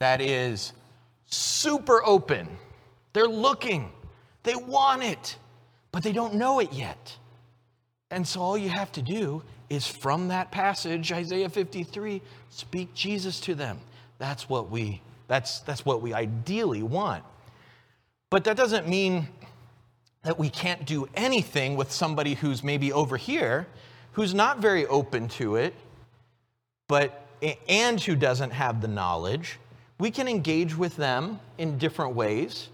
that 0.00 0.20
is 0.20 0.72
super 1.26 2.04
open. 2.04 2.48
They're 3.12 3.26
looking, 3.26 3.92
they 4.42 4.56
want 4.56 5.02
it, 5.04 5.36
but 5.92 6.02
they 6.02 6.12
don't 6.12 6.34
know 6.34 6.58
it 6.58 6.72
yet. 6.72 7.16
And 8.10 8.26
so 8.26 8.40
all 8.40 8.58
you 8.58 8.70
have 8.70 8.90
to 8.92 9.02
do 9.02 9.42
is 9.70 9.86
from 9.86 10.28
that 10.28 10.50
passage, 10.50 11.12
Isaiah 11.12 11.48
53, 11.48 12.22
speak 12.50 12.94
Jesus 12.94 13.38
to 13.40 13.54
them. 13.54 13.78
That's 14.18 14.48
what 14.48 14.70
we 14.70 15.02
that's 15.28 15.60
that's 15.60 15.84
what 15.84 16.00
we 16.00 16.14
ideally 16.14 16.82
want. 16.82 17.22
But 18.30 18.44
that 18.44 18.56
doesn't 18.56 18.88
mean 18.88 19.28
that 20.22 20.38
we 20.38 20.48
can't 20.48 20.86
do 20.86 21.06
anything 21.14 21.76
with 21.76 21.92
somebody 21.92 22.34
who's 22.34 22.64
maybe 22.64 22.92
over 22.92 23.16
here 23.16 23.66
who's 24.18 24.34
not 24.34 24.58
very 24.58 24.84
open 24.86 25.28
to 25.28 25.54
it, 25.54 25.72
but 26.88 27.24
and 27.68 28.00
who 28.00 28.16
doesn't 28.16 28.50
have 28.50 28.80
the 28.80 28.88
knowledge. 28.88 29.60
We 30.00 30.10
can 30.10 30.26
engage 30.26 30.76
with 30.76 30.96
them 30.96 31.38
in 31.56 31.78
different 31.78 32.16
ways. 32.16 32.68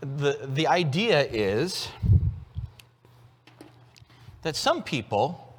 The, 0.00 0.48
the 0.54 0.66
idea 0.66 1.22
is 1.22 1.86
that 4.42 4.56
some 4.56 4.82
people, 4.82 5.56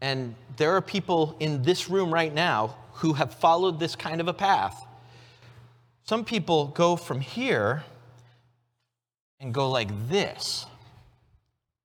and 0.00 0.36
there 0.56 0.76
are 0.76 0.80
people 0.80 1.34
in 1.40 1.64
this 1.64 1.90
room 1.90 2.14
right 2.14 2.32
now 2.32 2.76
who 2.92 3.14
have 3.14 3.34
followed 3.34 3.80
this 3.80 3.96
kind 3.96 4.20
of 4.20 4.28
a 4.28 4.34
path, 4.34 4.86
some 6.04 6.24
people 6.24 6.66
go 6.66 6.94
from 6.94 7.20
here 7.20 7.82
and 9.40 9.52
go 9.52 9.68
like 9.68 9.88
this. 10.08 10.64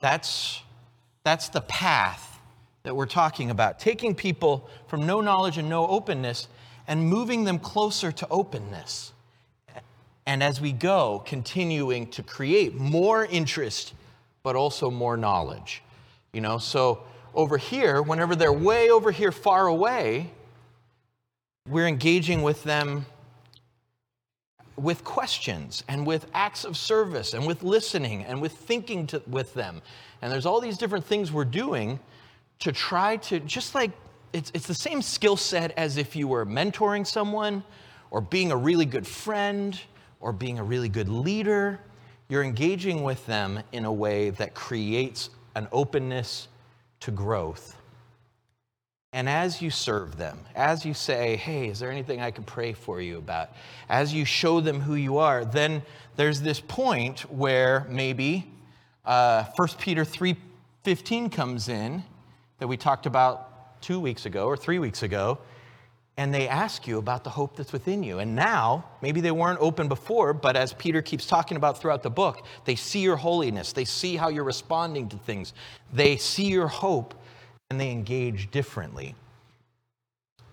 That's, 0.02 0.62
that's 1.24 1.50
the 1.50 1.62
path 1.62 2.31
that 2.84 2.96
we're 2.96 3.06
talking 3.06 3.52
about. 3.52 3.80
Taking 3.80 4.16
people 4.16 4.70
from 4.88 5.06
no 5.06 5.22
knowledge 5.22 5.58
and 5.58 5.70
no 5.70 5.88
openness 5.88 6.48
and 6.88 7.04
moving 7.08 7.44
them 7.44 7.60
closer 7.60 8.12
to 8.12 8.28
openness. 8.30 9.14
And 10.26 10.44
as 10.44 10.62
we 10.62 10.72
go, 10.72 11.24
continuing 11.26 12.08
to 12.12 12.24
create 12.24 12.76
more 12.76 13.26
interest, 13.26 13.94
but 14.44 14.56
also 14.56 14.90
more 14.92 15.18
knowledge. 15.18 15.84
You 16.34 16.42
know, 16.42 16.58
so 16.58 17.04
over 17.34 17.58
here, 17.58 18.02
whenever 18.02 18.36
they're 18.36 18.54
way 18.54 18.90
over 18.90 19.12
here 19.12 19.32
far 19.32 19.68
away, 19.68 20.32
we're 21.68 21.88
engaging 21.88 22.42
with 22.42 22.64
them 22.64 23.06
with 24.78 25.04
questions 25.04 25.84
and 25.88 26.08
with 26.08 26.26
acts 26.34 26.66
of 26.66 26.76
service 26.76 27.34
and 27.34 27.46
with 27.46 27.62
listening 27.62 28.24
and 28.24 28.42
with 28.42 28.54
thinking 28.54 29.06
to, 29.08 29.22
with 29.28 29.54
them. 29.54 29.82
And 30.22 30.32
there's 30.32 30.46
all 30.46 30.60
these 30.60 30.78
different 30.78 31.06
things 31.06 31.32
we're 31.32 31.46
doing 31.46 32.00
to 32.62 32.72
try 32.72 33.18
to, 33.18 33.40
just 33.42 33.76
like 33.76 33.92
it's, 34.34 34.52
it's 34.54 34.68
the 34.68 34.74
same 34.74 35.02
skill 35.02 35.36
set 35.36 35.72
as 35.78 35.98
if 35.98 36.16
you 36.16 36.28
were 36.28 36.46
mentoring 36.46 37.06
someone 37.06 37.64
or 38.12 38.22
being 38.22 38.52
a 38.52 38.56
really 38.56 38.86
good 38.86 39.06
friend 39.06 39.80
or 40.20 40.32
being 40.32 40.60
a 40.60 40.64
really 40.64 40.90
good 40.90 41.10
leader. 41.10 41.80
You're 42.30 42.44
engaging 42.44 43.04
with 43.04 43.26
them 43.26 43.62
in 43.72 43.86
a 43.86 43.92
way 43.92 44.30
that 44.32 44.54
creates 44.54 45.30
an 45.56 45.68
openness 45.72 46.48
to 47.02 47.12
growth. 47.12 47.76
And 49.14 49.28
as 49.28 49.62
you 49.62 49.70
serve 49.70 50.16
them, 50.16 50.40
as 50.56 50.86
you 50.86 50.94
say, 50.94 51.36
hey, 51.36 51.68
is 51.68 51.80
there 51.80 51.92
anything 51.92 52.22
I 52.22 52.32
can 52.32 52.46
pray 52.46 52.72
for 52.72 53.02
you 53.02 53.18
about? 53.18 53.50
As 53.90 54.14
you 54.14 54.24
show 54.24 54.62
them 54.62 54.80
who 54.80 54.96
you 54.96 55.18
are, 55.18 55.44
then 55.44 55.82
there's 56.16 56.40
this 56.40 56.62
point 56.62 57.22
where 57.30 57.86
maybe 57.90 58.50
uh, 59.04 59.44
1 59.58 59.68
Peter 59.80 60.06
3.15 60.06 61.30
comes 61.30 61.68
in 61.68 62.04
that 62.62 62.68
we 62.68 62.78
talked 62.78 63.08
about 63.08 63.82
two 63.82 64.00
weeks 64.00 64.28
ago 64.28 64.46
or 64.46 64.56
three 64.56 64.78
weeks 64.78 65.02
ago, 65.02 65.40
and 66.16 66.32
they 66.32 66.48
ask 66.48 66.86
you 66.86 67.00
about 67.00 67.24
the 67.24 67.30
hope 67.32 67.56
that's 67.56 67.74
within 67.74 68.04
you. 68.04 68.20
And 68.20 68.36
now, 68.36 68.86
maybe 69.02 69.20
they 69.20 69.32
weren't 69.32 69.60
open 69.60 69.88
before, 69.88 70.32
but 70.32 70.56
as 70.56 70.72
Peter 70.74 71.02
keeps 71.02 71.26
talking 71.26 71.58
about 71.58 71.82
throughout 71.82 72.04
the 72.04 72.12
book, 72.12 72.46
they 72.66 72.76
see 72.76 73.00
your 73.00 73.16
holiness, 73.16 73.74
they 73.74 73.84
see 73.84 74.16
how 74.16 74.30
you're 74.30 74.44
responding 74.44 75.10
to 75.10 75.18
things, 75.18 75.54
they 75.92 76.18
see 76.18 76.50
your 76.50 76.68
hope, 76.68 77.16
and 77.72 77.80
they 77.80 77.90
engage 77.90 78.52
differently. 78.52 79.16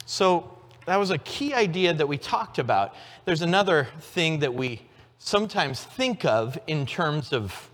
So, 0.07 0.51
that 0.87 0.97
was 0.97 1.11
a 1.11 1.19
key 1.19 1.53
idea 1.53 1.93
that 1.93 2.09
we 2.09 2.17
talked 2.17 2.59
about. 2.59 2.95
There's 3.27 3.43
another 3.43 3.87
thing 4.01 4.39
that 4.39 4.55
we 4.55 4.81
sometimes 5.19 5.85
think 5.85 6.25
of 6.25 6.59
in 6.67 6.87
terms 6.87 7.35
of 7.35 7.69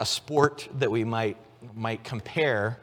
a 0.00 0.06
sport 0.06 0.68
that 0.80 0.90
we 0.90 1.04
might, 1.04 1.36
might 1.76 2.02
compare 2.02 2.80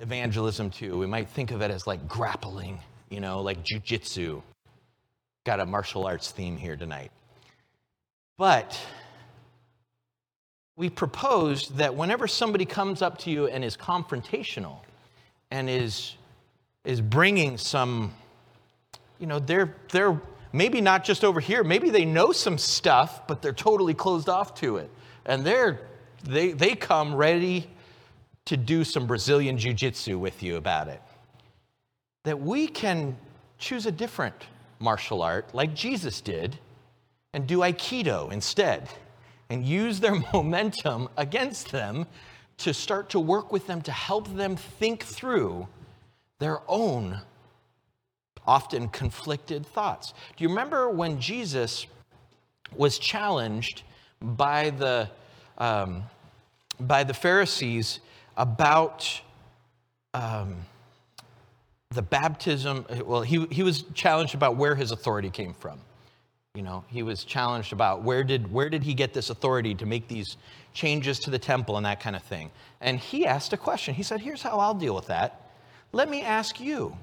evangelism 0.00 0.70
too. 0.70 0.98
We 0.98 1.06
might 1.06 1.28
think 1.28 1.50
of 1.50 1.60
it 1.62 1.70
as 1.70 1.86
like 1.86 2.08
grappling, 2.08 2.80
you 3.08 3.20
know, 3.20 3.40
like 3.40 3.62
jujitsu. 3.64 4.42
Got 5.44 5.60
a 5.60 5.66
martial 5.66 6.06
arts 6.06 6.30
theme 6.30 6.56
here 6.56 6.76
tonight. 6.76 7.10
But 8.36 8.78
we 10.76 10.88
proposed 10.88 11.76
that 11.76 11.94
whenever 11.94 12.26
somebody 12.26 12.64
comes 12.64 13.02
up 13.02 13.18
to 13.18 13.30
you 13.30 13.46
and 13.46 13.62
is 13.62 13.76
confrontational 13.76 14.78
and 15.50 15.68
is, 15.68 16.14
is 16.84 17.00
bringing 17.00 17.58
some, 17.58 18.14
you 19.18 19.26
know, 19.26 19.38
they're, 19.38 19.74
they're 19.92 20.18
maybe 20.52 20.80
not 20.80 21.04
just 21.04 21.22
over 21.22 21.40
here, 21.40 21.62
maybe 21.62 21.90
they 21.90 22.06
know 22.06 22.32
some 22.32 22.56
stuff, 22.56 23.26
but 23.26 23.42
they're 23.42 23.52
totally 23.52 23.92
closed 23.92 24.28
off 24.28 24.54
to 24.54 24.78
it. 24.78 24.90
And 25.26 25.44
they're, 25.44 25.80
they, 26.24 26.52
they 26.52 26.74
come 26.74 27.14
ready 27.14 27.68
to 28.50 28.56
do 28.56 28.82
some 28.82 29.06
Brazilian 29.06 29.56
Jiu 29.56 29.72
Jitsu 29.72 30.18
with 30.18 30.42
you 30.42 30.56
about 30.56 30.88
it. 30.88 31.00
That 32.24 32.40
we 32.40 32.66
can 32.66 33.16
choose 33.58 33.86
a 33.86 33.92
different 33.92 34.34
martial 34.80 35.22
art, 35.22 35.54
like 35.54 35.72
Jesus 35.72 36.20
did, 36.20 36.58
and 37.32 37.46
do 37.46 37.58
Aikido 37.58 38.32
instead, 38.32 38.88
and 39.50 39.64
use 39.64 40.00
their 40.00 40.16
momentum 40.32 41.08
against 41.16 41.70
them 41.70 42.08
to 42.58 42.74
start 42.74 43.08
to 43.10 43.20
work 43.20 43.52
with 43.52 43.68
them 43.68 43.82
to 43.82 43.92
help 43.92 44.34
them 44.34 44.56
think 44.56 45.04
through 45.04 45.68
their 46.40 46.58
own 46.66 47.20
often 48.48 48.88
conflicted 48.88 49.64
thoughts. 49.64 50.12
Do 50.36 50.42
you 50.42 50.48
remember 50.48 50.90
when 50.90 51.20
Jesus 51.20 51.86
was 52.74 52.98
challenged 52.98 53.84
by 54.20 54.70
the, 54.70 55.08
um, 55.56 56.02
by 56.80 57.04
the 57.04 57.14
Pharisees 57.14 58.00
about 58.36 59.20
um, 60.14 60.56
the 61.90 62.02
baptism. 62.02 62.86
Well, 63.04 63.22
he, 63.22 63.46
he 63.46 63.62
was 63.62 63.82
challenged 63.94 64.34
about 64.34 64.56
where 64.56 64.74
his 64.74 64.92
authority 64.92 65.30
came 65.30 65.54
from. 65.54 65.80
You 66.54 66.62
know, 66.62 66.84
he 66.88 67.02
was 67.02 67.24
challenged 67.24 67.72
about 67.72 68.02
where 68.02 68.24
did, 68.24 68.52
where 68.52 68.68
did 68.68 68.82
he 68.82 68.94
get 68.94 69.14
this 69.14 69.30
authority 69.30 69.74
to 69.76 69.86
make 69.86 70.08
these 70.08 70.36
changes 70.72 71.18
to 71.20 71.30
the 71.30 71.38
temple 71.38 71.76
and 71.76 71.86
that 71.86 72.00
kind 72.00 72.16
of 72.16 72.22
thing. 72.22 72.50
And 72.80 72.98
he 72.98 73.26
asked 73.26 73.52
a 73.52 73.56
question. 73.56 73.94
He 73.94 74.02
said, 74.02 74.20
Here's 74.20 74.42
how 74.42 74.58
I'll 74.58 74.74
deal 74.74 74.94
with 74.94 75.06
that. 75.06 75.50
Let 75.92 76.08
me 76.08 76.22
ask 76.22 76.60
you 76.60 76.96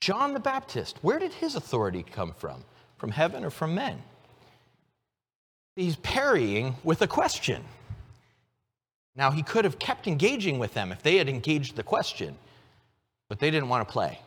John 0.00 0.34
the 0.34 0.40
Baptist, 0.40 0.98
where 1.02 1.18
did 1.18 1.32
his 1.32 1.54
authority 1.54 2.04
come 2.04 2.32
from? 2.32 2.64
From 2.98 3.10
heaven 3.10 3.44
or 3.44 3.50
from 3.50 3.74
men? 3.74 4.02
He's 5.74 5.96
parrying 5.96 6.76
with 6.84 7.02
a 7.02 7.06
question. 7.06 7.62
Now, 9.16 9.30
he 9.30 9.42
could 9.42 9.64
have 9.64 9.78
kept 9.78 10.06
engaging 10.06 10.58
with 10.58 10.74
them 10.74 10.92
if 10.92 11.02
they 11.02 11.16
had 11.16 11.28
engaged 11.28 11.74
the 11.76 11.82
question, 11.82 12.36
but 13.28 13.38
they 13.38 13.50
didn't 13.50 13.68
want 13.68 13.86
to 13.86 13.90
play. 13.90 14.20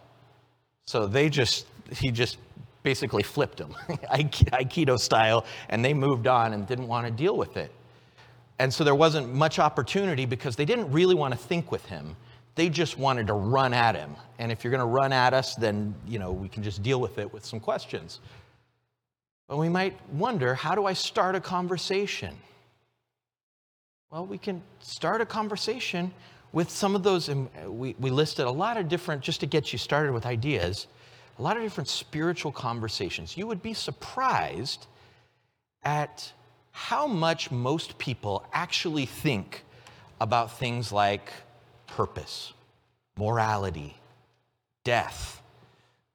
So 0.86 1.06
they 1.06 1.30
just, 1.30 1.68
he 1.92 2.10
just 2.10 2.38
basically 2.82 3.22
flipped 3.22 3.58
them, 3.58 3.76
Aikido 3.90 5.00
style, 5.00 5.46
and 5.70 5.86
they 5.86 5.94
moved 5.94 6.26
on 6.26 6.54
and 6.54 6.66
didn't 6.66 6.88
want 6.88 7.06
to 7.06 7.12
deal 7.12 7.38
with 7.38 7.56
it. 7.56 7.72
And 8.58 8.74
so 8.74 8.84
there 8.84 8.96
wasn't 8.96 9.34
much 9.34 9.60
opportunity 9.60 10.26
because 10.26 10.56
they 10.56 10.66
didn't 10.66 10.92
really 10.92 11.16
want 11.16 11.34
to 11.34 11.40
think 11.40 11.72
with 11.72 11.86
him. 11.86 12.16
They 12.56 12.68
just 12.68 12.98
wanted 12.98 13.28
to 13.28 13.34
run 13.34 13.74
at 13.74 13.96
him. 13.96 14.16
And 14.38 14.52
if 14.52 14.64
you're 14.64 14.72
going 14.72 14.82
to 14.82 14.86
run 14.86 15.14
at 15.14 15.34
us, 15.34 15.56
then, 15.56 15.96
you 16.08 16.20
know, 16.20 16.32
we 16.32 16.50
can 16.50 16.64
just 16.64 16.84
deal 16.84 17.00
with 17.00 17.20
it 17.20 17.32
with 17.32 17.46
some 17.46 17.60
questions. 17.60 18.20
But 19.48 19.58
we 19.58 19.70
might 19.70 19.98
wonder, 20.12 20.56
how 20.56 20.76
do 20.76 20.86
I 20.86 20.94
start 20.94 21.36
a 21.36 21.40
conversation? 21.40 22.36
Well, 24.12 24.26
we 24.26 24.40
can 24.40 24.64
start 24.80 25.22
a 25.22 25.26
conversation 25.26 26.12
with 26.52 26.72
some 26.72 26.96
of 26.96 27.04
those. 27.04 27.30
We, 27.68 27.96
we 28.00 28.10
listed 28.10 28.48
a 28.48 28.52
lot 28.52 28.76
of 28.78 28.90
different, 28.90 29.22
just 29.22 29.40
to 29.42 29.46
get 29.46 29.72
you 29.72 29.78
started 29.78 30.14
with 30.14 30.26
ideas, 30.26 30.88
a 31.38 31.44
lot 31.44 31.58
of 31.58 31.64
different 31.64 31.90
spiritual 31.90 32.52
conversations. 32.52 33.38
You 33.38 33.46
would 33.46 33.62
be 33.62 33.76
surprised 33.76 34.88
at 35.84 36.34
how 36.72 37.06
much 37.06 37.52
most 37.52 38.00
people 38.00 38.48
actually 38.52 39.06
think 39.06 39.64
about 40.20 40.58
things 40.58 40.92
like 40.92 41.32
purpose, 41.86 42.54
morality, 43.16 43.96
death, 44.84 45.44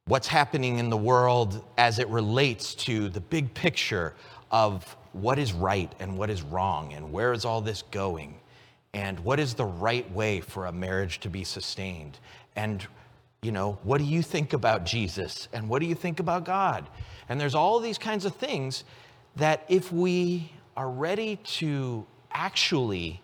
what's 0.06 0.26
happening 0.26 0.80
in 0.80 0.90
the 0.90 0.96
world 0.96 1.64
as 1.78 2.00
it 2.00 2.08
relates 2.08 2.74
to 2.74 3.08
the 3.08 3.20
big 3.20 3.54
picture 3.54 4.14
of 4.50 4.96
what 5.14 5.38
is 5.38 5.52
right 5.52 5.92
and 6.00 6.18
what 6.18 6.28
is 6.28 6.42
wrong 6.42 6.92
and 6.92 7.12
where 7.12 7.33
is 7.33 7.44
all 7.44 7.61
this 7.61 7.83
going? 7.90 8.35
And 8.92 9.18
what 9.21 9.40
is 9.40 9.54
the 9.54 9.64
right 9.64 10.11
way 10.12 10.40
for 10.40 10.66
a 10.66 10.73
marriage 10.73 11.21
to 11.21 11.30
be 11.30 11.44
sustained? 11.44 12.18
And 12.56 12.87
you 13.42 13.52
know 13.52 13.78
what 13.83 13.99
do 13.99 14.04
you 14.04 14.23
think 14.23 14.52
about 14.52 14.85
jesus? 14.85 15.49
And 15.52 15.68
what 15.68 15.80
do 15.80 15.87
you 15.87 15.94
think 15.94 16.21
about 16.21 16.44
god? 16.44 16.88
And 17.28 17.40
there's 17.40 17.54
all 17.54 17.78
these 17.80 17.99
kinds 17.99 18.25
of 18.25 18.35
things 18.37 18.85
that 19.37 19.64
if 19.68 19.92
we 19.92 20.52
are 20.76 20.90
ready 20.90 21.37
to 21.44 22.06
actually 22.33 23.21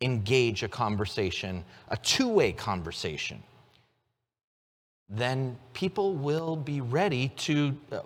engage 0.00 0.62
a 0.62 0.68
conversation, 0.68 1.64
a 1.88 1.96
two 1.96 2.28
way 2.28 2.52
conversation, 2.52 3.42
then 5.08 5.56
people 5.72 6.14
will 6.14 6.56
be 6.56 6.80
ready 6.80 7.28
to, 7.36 7.76
uh, 7.92 8.00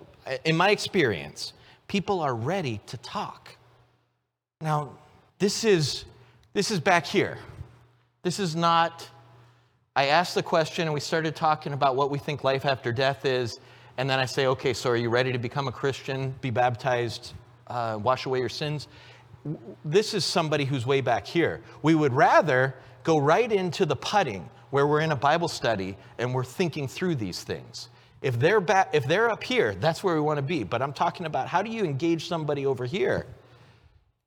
in 0.45 0.55
my 0.55 0.69
experience, 0.69 1.53
people 1.89 2.21
are 2.21 2.35
ready 2.35 2.79
to 2.85 2.95
talk. 2.97 3.49
Now, 4.61 4.91
this 5.39 5.65
is, 5.65 6.05
this 6.53 6.71
is 6.71 6.79
back 6.79 7.05
here. 7.05 7.37
This 8.21 8.39
is 8.39 8.55
not, 8.55 9.09
I 9.95 10.05
asked 10.05 10.35
the 10.35 10.43
question 10.43 10.83
and 10.83 10.93
we 10.93 10.99
started 11.01 11.35
talking 11.35 11.73
about 11.73 11.97
what 11.97 12.11
we 12.11 12.19
think 12.19 12.45
life 12.45 12.65
after 12.65 12.93
death 12.93 13.25
is. 13.25 13.59
And 13.97 14.09
then 14.09 14.19
I 14.19 14.25
say, 14.25 14.45
okay, 14.45 14.73
so 14.73 14.91
are 14.91 14.95
you 14.95 15.09
ready 15.09 15.33
to 15.33 15.39
become 15.39 15.67
a 15.67 15.71
Christian, 15.71 16.33
be 16.39 16.51
baptized, 16.51 17.33
uh, 17.67 17.99
wash 18.01 18.25
away 18.25 18.39
your 18.39 18.49
sins? 18.49 18.87
This 19.83 20.13
is 20.13 20.23
somebody 20.23 20.65
who's 20.65 20.85
way 20.85 21.01
back 21.01 21.25
here. 21.25 21.61
We 21.81 21.95
would 21.95 22.13
rather 22.13 22.75
go 23.03 23.17
right 23.17 23.51
into 23.51 23.85
the 23.85 23.95
putting 23.95 24.47
where 24.69 24.85
we're 24.85 25.01
in 25.01 25.11
a 25.11 25.15
Bible 25.15 25.47
study 25.47 25.97
and 26.19 26.33
we're 26.33 26.43
thinking 26.43 26.87
through 26.87 27.15
these 27.15 27.43
things. 27.43 27.89
If 28.21 28.37
they're, 28.39 28.59
back, 28.59 28.89
if 28.93 29.05
they're 29.05 29.29
up 29.29 29.43
here, 29.43 29.75
that's 29.75 30.03
where 30.03 30.15
we 30.15 30.21
want 30.21 30.37
to 30.37 30.43
be. 30.43 30.63
But 30.63 30.81
I'm 30.81 30.93
talking 30.93 31.25
about 31.25 31.47
how 31.47 31.61
do 31.61 31.71
you 31.71 31.83
engage 31.83 32.27
somebody 32.27 32.65
over 32.65 32.85
here? 32.85 33.25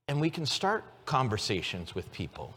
And 0.09 0.21
we 0.21 0.31
can 0.31 0.47
start 0.47 0.85
conversations 1.05 1.95
with 1.95 2.11
people. 2.13 2.55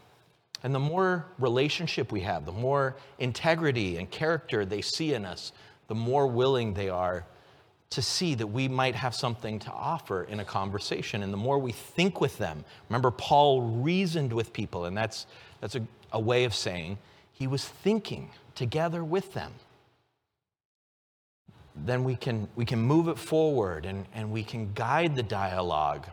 And 0.62 0.74
the 0.74 0.80
more 0.80 1.26
relationship 1.38 2.10
we 2.10 2.20
have, 2.22 2.46
the 2.46 2.52
more 2.52 2.96
integrity 3.18 3.98
and 3.98 4.10
character 4.10 4.64
they 4.64 4.80
see 4.80 5.14
in 5.14 5.24
us, 5.24 5.52
the 5.88 5.94
more 5.94 6.26
willing 6.26 6.74
they 6.74 6.88
are 6.88 7.24
to 7.90 8.02
see 8.02 8.34
that 8.34 8.46
we 8.46 8.66
might 8.66 8.94
have 8.94 9.14
something 9.14 9.58
to 9.60 9.70
offer 9.70 10.24
in 10.24 10.40
a 10.40 10.44
conversation. 10.44 11.22
And 11.22 11.32
the 11.32 11.38
more 11.38 11.58
we 11.58 11.72
think 11.72 12.20
with 12.20 12.36
them, 12.38 12.64
remember, 12.88 13.10
Paul 13.10 13.62
reasoned 13.62 14.32
with 14.32 14.52
people, 14.52 14.86
and 14.86 14.96
that's, 14.96 15.26
that's 15.60 15.76
a, 15.76 15.86
a 16.12 16.20
way 16.20 16.44
of 16.44 16.54
saying 16.54 16.98
he 17.32 17.46
was 17.46 17.64
thinking 17.64 18.30
together 18.54 19.04
with 19.04 19.34
them. 19.34 19.52
Then 21.84 22.04
we 22.04 22.16
can, 22.16 22.48
we 22.56 22.64
can 22.64 22.80
move 22.80 23.08
it 23.08 23.18
forward 23.18 23.84
and, 23.84 24.06
and 24.14 24.30
we 24.30 24.42
can 24.42 24.72
guide 24.72 25.14
the 25.14 25.22
dialogue, 25.22 26.06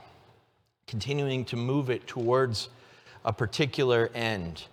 continuing 0.88 1.46
to 1.46 1.56
move 1.56 1.90
it 1.90 2.06
towards 2.06 2.70
a 3.24 3.32
particular 3.32 4.10
end. 4.14 4.64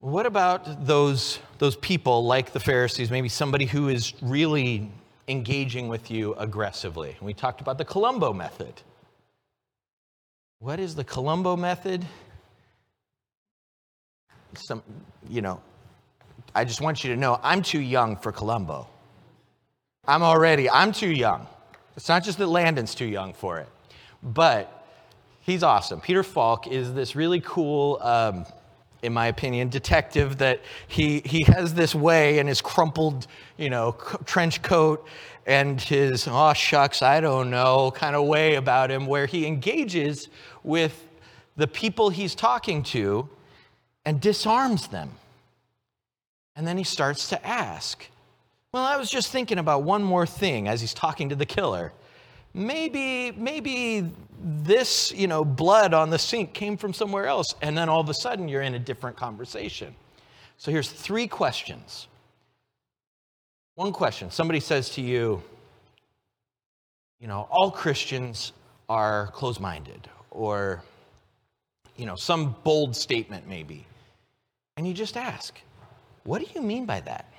What 0.00 0.26
about 0.26 0.86
those, 0.86 1.40
those 1.58 1.76
people 1.76 2.24
like 2.24 2.52
the 2.52 2.60
Pharisees, 2.60 3.10
maybe 3.10 3.28
somebody 3.28 3.66
who 3.66 3.88
is 3.88 4.14
really 4.22 4.90
engaging 5.26 5.88
with 5.88 6.10
you 6.10 6.34
aggressively? 6.34 7.16
We 7.20 7.34
talked 7.34 7.60
about 7.60 7.78
the 7.78 7.84
Columbo 7.84 8.32
method. 8.32 8.72
What 10.60 10.80
is 10.80 10.94
the 10.94 11.04
Columbo 11.04 11.56
method? 11.56 12.06
Some, 14.54 14.82
you 15.28 15.42
know, 15.42 15.60
I 16.54 16.64
just 16.64 16.80
want 16.80 17.04
you 17.04 17.12
to 17.12 17.20
know 17.20 17.38
I'm 17.42 17.62
too 17.62 17.80
young 17.80 18.16
for 18.16 18.32
Columbo. 18.32 18.88
I'm 20.08 20.22
already, 20.22 20.70
I'm 20.70 20.92
too 20.92 21.10
young. 21.10 21.46
It's 21.94 22.08
not 22.08 22.24
just 22.24 22.38
that 22.38 22.46
Landon's 22.46 22.94
too 22.94 23.04
young 23.04 23.34
for 23.34 23.58
it, 23.58 23.68
but 24.22 24.86
he's 25.42 25.62
awesome. 25.62 26.00
Peter 26.00 26.22
Falk 26.22 26.66
is 26.66 26.94
this 26.94 27.14
really 27.14 27.40
cool, 27.40 27.98
um, 28.00 28.46
in 29.02 29.12
my 29.12 29.26
opinion, 29.26 29.68
detective 29.68 30.38
that 30.38 30.62
he, 30.86 31.20
he 31.26 31.42
has 31.42 31.74
this 31.74 31.94
way 31.94 32.38
in 32.38 32.46
his 32.46 32.62
crumpled, 32.62 33.26
you 33.58 33.68
know, 33.68 33.92
trench 34.24 34.62
coat 34.62 35.06
and 35.46 35.78
his, 35.78 36.26
oh, 36.26 36.54
shucks, 36.54 37.02
I 37.02 37.20
don't 37.20 37.50
know, 37.50 37.90
kind 37.90 38.16
of 38.16 38.26
way 38.26 38.54
about 38.54 38.90
him 38.90 39.06
where 39.06 39.26
he 39.26 39.46
engages 39.46 40.28
with 40.64 41.06
the 41.56 41.66
people 41.66 42.08
he's 42.08 42.34
talking 42.34 42.82
to 42.84 43.28
and 44.06 44.22
disarms 44.22 44.88
them. 44.88 45.10
And 46.56 46.66
then 46.66 46.78
he 46.78 46.84
starts 46.84 47.28
to 47.28 47.46
ask, 47.46 48.08
Well, 48.72 48.84
I 48.84 48.96
was 48.96 49.08
just 49.08 49.32
thinking 49.32 49.58
about 49.58 49.82
one 49.84 50.02
more 50.02 50.26
thing 50.26 50.68
as 50.68 50.80
he's 50.80 50.92
talking 50.92 51.30
to 51.30 51.34
the 51.34 51.46
killer. 51.46 51.92
Maybe, 52.52 53.32
maybe 53.32 54.10
this, 54.38 55.10
you 55.12 55.26
know, 55.26 55.42
blood 55.44 55.94
on 55.94 56.10
the 56.10 56.18
sink 56.18 56.52
came 56.52 56.76
from 56.76 56.92
somewhere 56.92 57.26
else. 57.26 57.54
And 57.62 57.76
then 57.76 57.88
all 57.88 58.00
of 58.00 58.08
a 58.10 58.14
sudden 58.14 58.46
you're 58.46 58.62
in 58.62 58.74
a 58.74 58.78
different 58.78 59.16
conversation. 59.16 59.94
So 60.58 60.70
here's 60.70 60.90
three 60.90 61.26
questions. 61.26 62.08
One 63.76 63.92
question 63.92 64.30
somebody 64.30 64.60
says 64.60 64.90
to 64.90 65.00
you, 65.00 65.42
you 67.20 67.28
know, 67.28 67.48
all 67.50 67.70
Christians 67.70 68.52
are 68.88 69.28
close 69.28 69.60
minded, 69.60 70.08
or, 70.30 70.82
you 71.96 72.04
know, 72.04 72.16
some 72.16 72.56
bold 72.64 72.96
statement 72.96 73.46
maybe. 73.48 73.86
And 74.76 74.86
you 74.86 74.94
just 74.94 75.16
ask, 75.16 75.60
what 76.24 76.40
do 76.40 76.48
you 76.54 76.60
mean 76.60 76.86
by 76.86 77.00
that? 77.00 77.32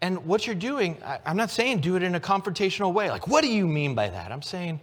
And 0.00 0.26
what 0.26 0.46
you're 0.46 0.54
doing, 0.54 0.96
I'm 1.26 1.36
not 1.36 1.50
saying 1.50 1.80
do 1.80 1.96
it 1.96 2.02
in 2.02 2.14
a 2.14 2.20
confrontational 2.20 2.92
way. 2.92 3.10
Like, 3.10 3.26
what 3.26 3.42
do 3.42 3.48
you 3.48 3.66
mean 3.66 3.94
by 3.94 4.08
that? 4.08 4.30
I'm 4.30 4.42
saying, 4.42 4.80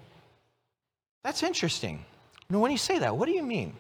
that's 1.24 1.42
interesting. 1.42 2.04
You 2.50 2.54
know, 2.54 2.60
when 2.60 2.72
you 2.72 2.78
say 2.78 3.00
that, 3.00 3.16
what 3.16 3.28
do 3.28 3.32
you 3.32 3.44
mean? 3.44 3.74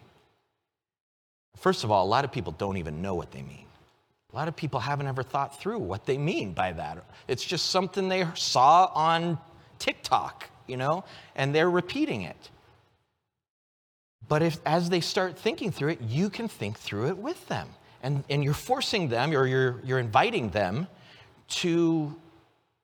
First 1.58 1.84
of 1.84 1.92
all, 1.92 2.06
a 2.06 2.08
lot 2.08 2.26
of 2.26 2.32
people 2.32 2.54
don't 2.54 2.78
even 2.78 3.02
know 3.02 3.16
what 3.16 3.32
they 3.32 3.42
mean. 3.42 3.66
A 4.34 4.36
lot 4.36 4.48
of 4.48 4.56
people 4.56 4.80
haven't 4.80 5.08
ever 5.08 5.24
thought 5.24 5.60
through 5.60 5.80
what 5.80 6.06
they 6.06 6.18
mean 6.18 6.54
by 6.54 6.72
that. 6.74 7.06
It's 7.28 7.44
just 7.44 7.70
something 7.70 8.10
they 8.10 8.26
saw 8.36 8.92
on 8.94 9.38
TikTok, 9.80 10.50
you 10.68 10.78
know, 10.78 11.04
and 11.36 11.54
they're 11.54 11.70
repeating 11.70 12.22
it. 12.22 12.50
But 14.28 14.42
if, 14.42 14.58
as 14.66 14.90
they 14.90 15.02
start 15.02 15.38
thinking 15.38 15.72
through 15.72 15.90
it, 15.90 16.02
you 16.02 16.30
can 16.30 16.48
think 16.48 16.80
through 16.80 17.08
it 17.08 17.18
with 17.18 17.48
them. 17.48 17.70
And, 18.02 18.24
and 18.30 18.44
you're 18.44 18.54
forcing 18.54 19.10
them, 19.10 19.32
or 19.32 19.46
you're, 19.48 19.82
you're 19.84 20.00
inviting 20.00 20.50
them 20.50 20.88
to 21.48 22.16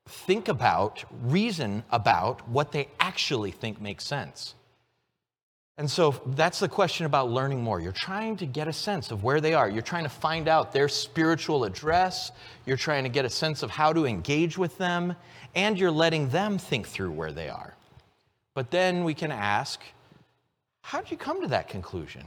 think 0.07 0.47
about, 0.47 1.03
reason 1.23 1.83
about 1.91 2.47
what 2.49 2.71
they 2.71 2.87
actually 2.99 3.51
think 3.51 3.81
makes 3.81 4.05
sense. 4.05 4.55
And 5.77 5.89
so 5.89 6.21
that's 6.25 6.59
the 6.59 6.67
question 6.67 7.05
about 7.05 7.31
learning 7.31 7.63
more. 7.63 7.79
You're 7.79 7.91
trying 7.91 8.37
to 8.37 8.45
get 8.45 8.67
a 8.67 8.73
sense 8.73 9.09
of 9.09 9.23
where 9.23 9.41
they 9.41 9.53
are. 9.53 9.69
You're 9.69 9.81
trying 9.81 10.03
to 10.03 10.09
find 10.09 10.47
out 10.47 10.73
their 10.73 10.87
spiritual 10.87 11.63
address. 11.63 12.31
You're 12.65 12.77
trying 12.77 13.03
to 13.03 13.09
get 13.09 13.25
a 13.25 13.29
sense 13.29 13.63
of 13.63 13.71
how 13.71 13.93
to 13.93 14.05
engage 14.05 14.57
with 14.57 14.77
them. 14.77 15.15
And 15.55 15.79
you're 15.79 15.91
letting 15.91 16.29
them 16.29 16.57
think 16.57 16.87
through 16.87 17.11
where 17.11 17.31
they 17.31 17.49
are. 17.49 17.73
But 18.53 18.69
then 18.69 19.03
we 19.03 19.13
can 19.13 19.31
ask, 19.31 19.81
how 20.81 21.01
did 21.01 21.09
you 21.09 21.17
come 21.17 21.41
to 21.41 21.47
that 21.47 21.67
conclusion? 21.67 22.25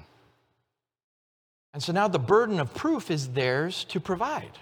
And 1.74 1.82
so 1.82 1.92
now 1.92 2.08
the 2.08 2.18
burden 2.18 2.60
of 2.60 2.72
proof 2.74 3.10
is 3.10 3.28
theirs 3.28 3.84
to 3.84 4.00
provide. 4.00 4.58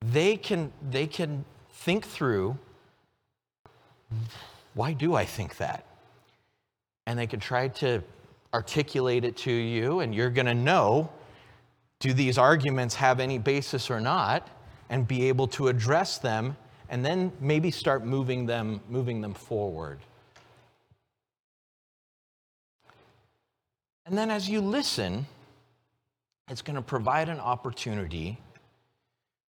They 0.00 0.36
can, 0.36 0.72
they 0.90 1.06
can 1.06 1.44
think 1.70 2.06
through 2.06 2.58
why 4.74 4.92
do 4.92 5.14
I 5.14 5.24
think 5.24 5.56
that? 5.56 5.84
And 7.06 7.18
they 7.18 7.26
can 7.26 7.40
try 7.40 7.68
to 7.68 8.02
articulate 8.54 9.24
it 9.24 9.36
to 9.38 9.52
you, 9.52 10.00
and 10.00 10.14
you're 10.14 10.30
going 10.30 10.46
to 10.46 10.54
know 10.54 11.10
do 12.00 12.12
these 12.12 12.38
arguments 12.38 12.94
have 12.94 13.18
any 13.18 13.38
basis 13.38 13.90
or 13.90 14.00
not, 14.00 14.48
and 14.88 15.06
be 15.06 15.28
able 15.28 15.48
to 15.48 15.68
address 15.68 16.18
them, 16.18 16.56
and 16.88 17.04
then 17.04 17.32
maybe 17.40 17.70
start 17.70 18.04
moving 18.06 18.46
them, 18.46 18.80
moving 18.88 19.20
them 19.20 19.34
forward. 19.34 19.98
And 24.06 24.16
then 24.16 24.30
as 24.30 24.48
you 24.48 24.60
listen, 24.60 25.26
it's 26.48 26.62
going 26.62 26.76
to 26.76 26.82
provide 26.82 27.28
an 27.28 27.40
opportunity 27.40 28.38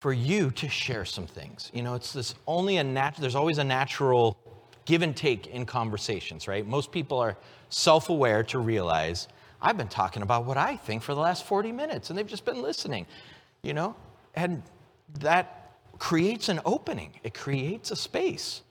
for 0.00 0.12
you 0.12 0.50
to 0.52 0.68
share 0.68 1.04
some 1.04 1.26
things. 1.26 1.70
You 1.74 1.82
know, 1.82 1.94
it's 1.94 2.12
this 2.12 2.34
only 2.46 2.78
a 2.78 2.84
nat- 2.84 3.16
there's 3.18 3.34
always 3.34 3.58
a 3.58 3.64
natural 3.64 4.36
give 4.86 5.02
and 5.02 5.14
take 5.14 5.46
in 5.48 5.66
conversations, 5.66 6.48
right? 6.48 6.66
Most 6.66 6.90
people 6.90 7.18
are 7.18 7.36
self-aware 7.68 8.42
to 8.44 8.58
realize 8.58 9.28
I've 9.62 9.76
been 9.76 9.88
talking 9.88 10.22
about 10.22 10.46
what 10.46 10.56
I 10.56 10.76
think 10.76 11.02
for 11.02 11.14
the 11.14 11.20
last 11.20 11.44
40 11.44 11.70
minutes 11.70 12.08
and 12.08 12.18
they've 12.18 12.26
just 12.26 12.46
been 12.46 12.62
listening, 12.62 13.06
you 13.62 13.74
know? 13.74 13.94
And 14.34 14.62
that 15.20 15.76
creates 15.98 16.48
an 16.48 16.60
opening. 16.64 17.12
It 17.22 17.34
creates 17.34 17.90
a 17.90 17.96
space. 17.96 18.62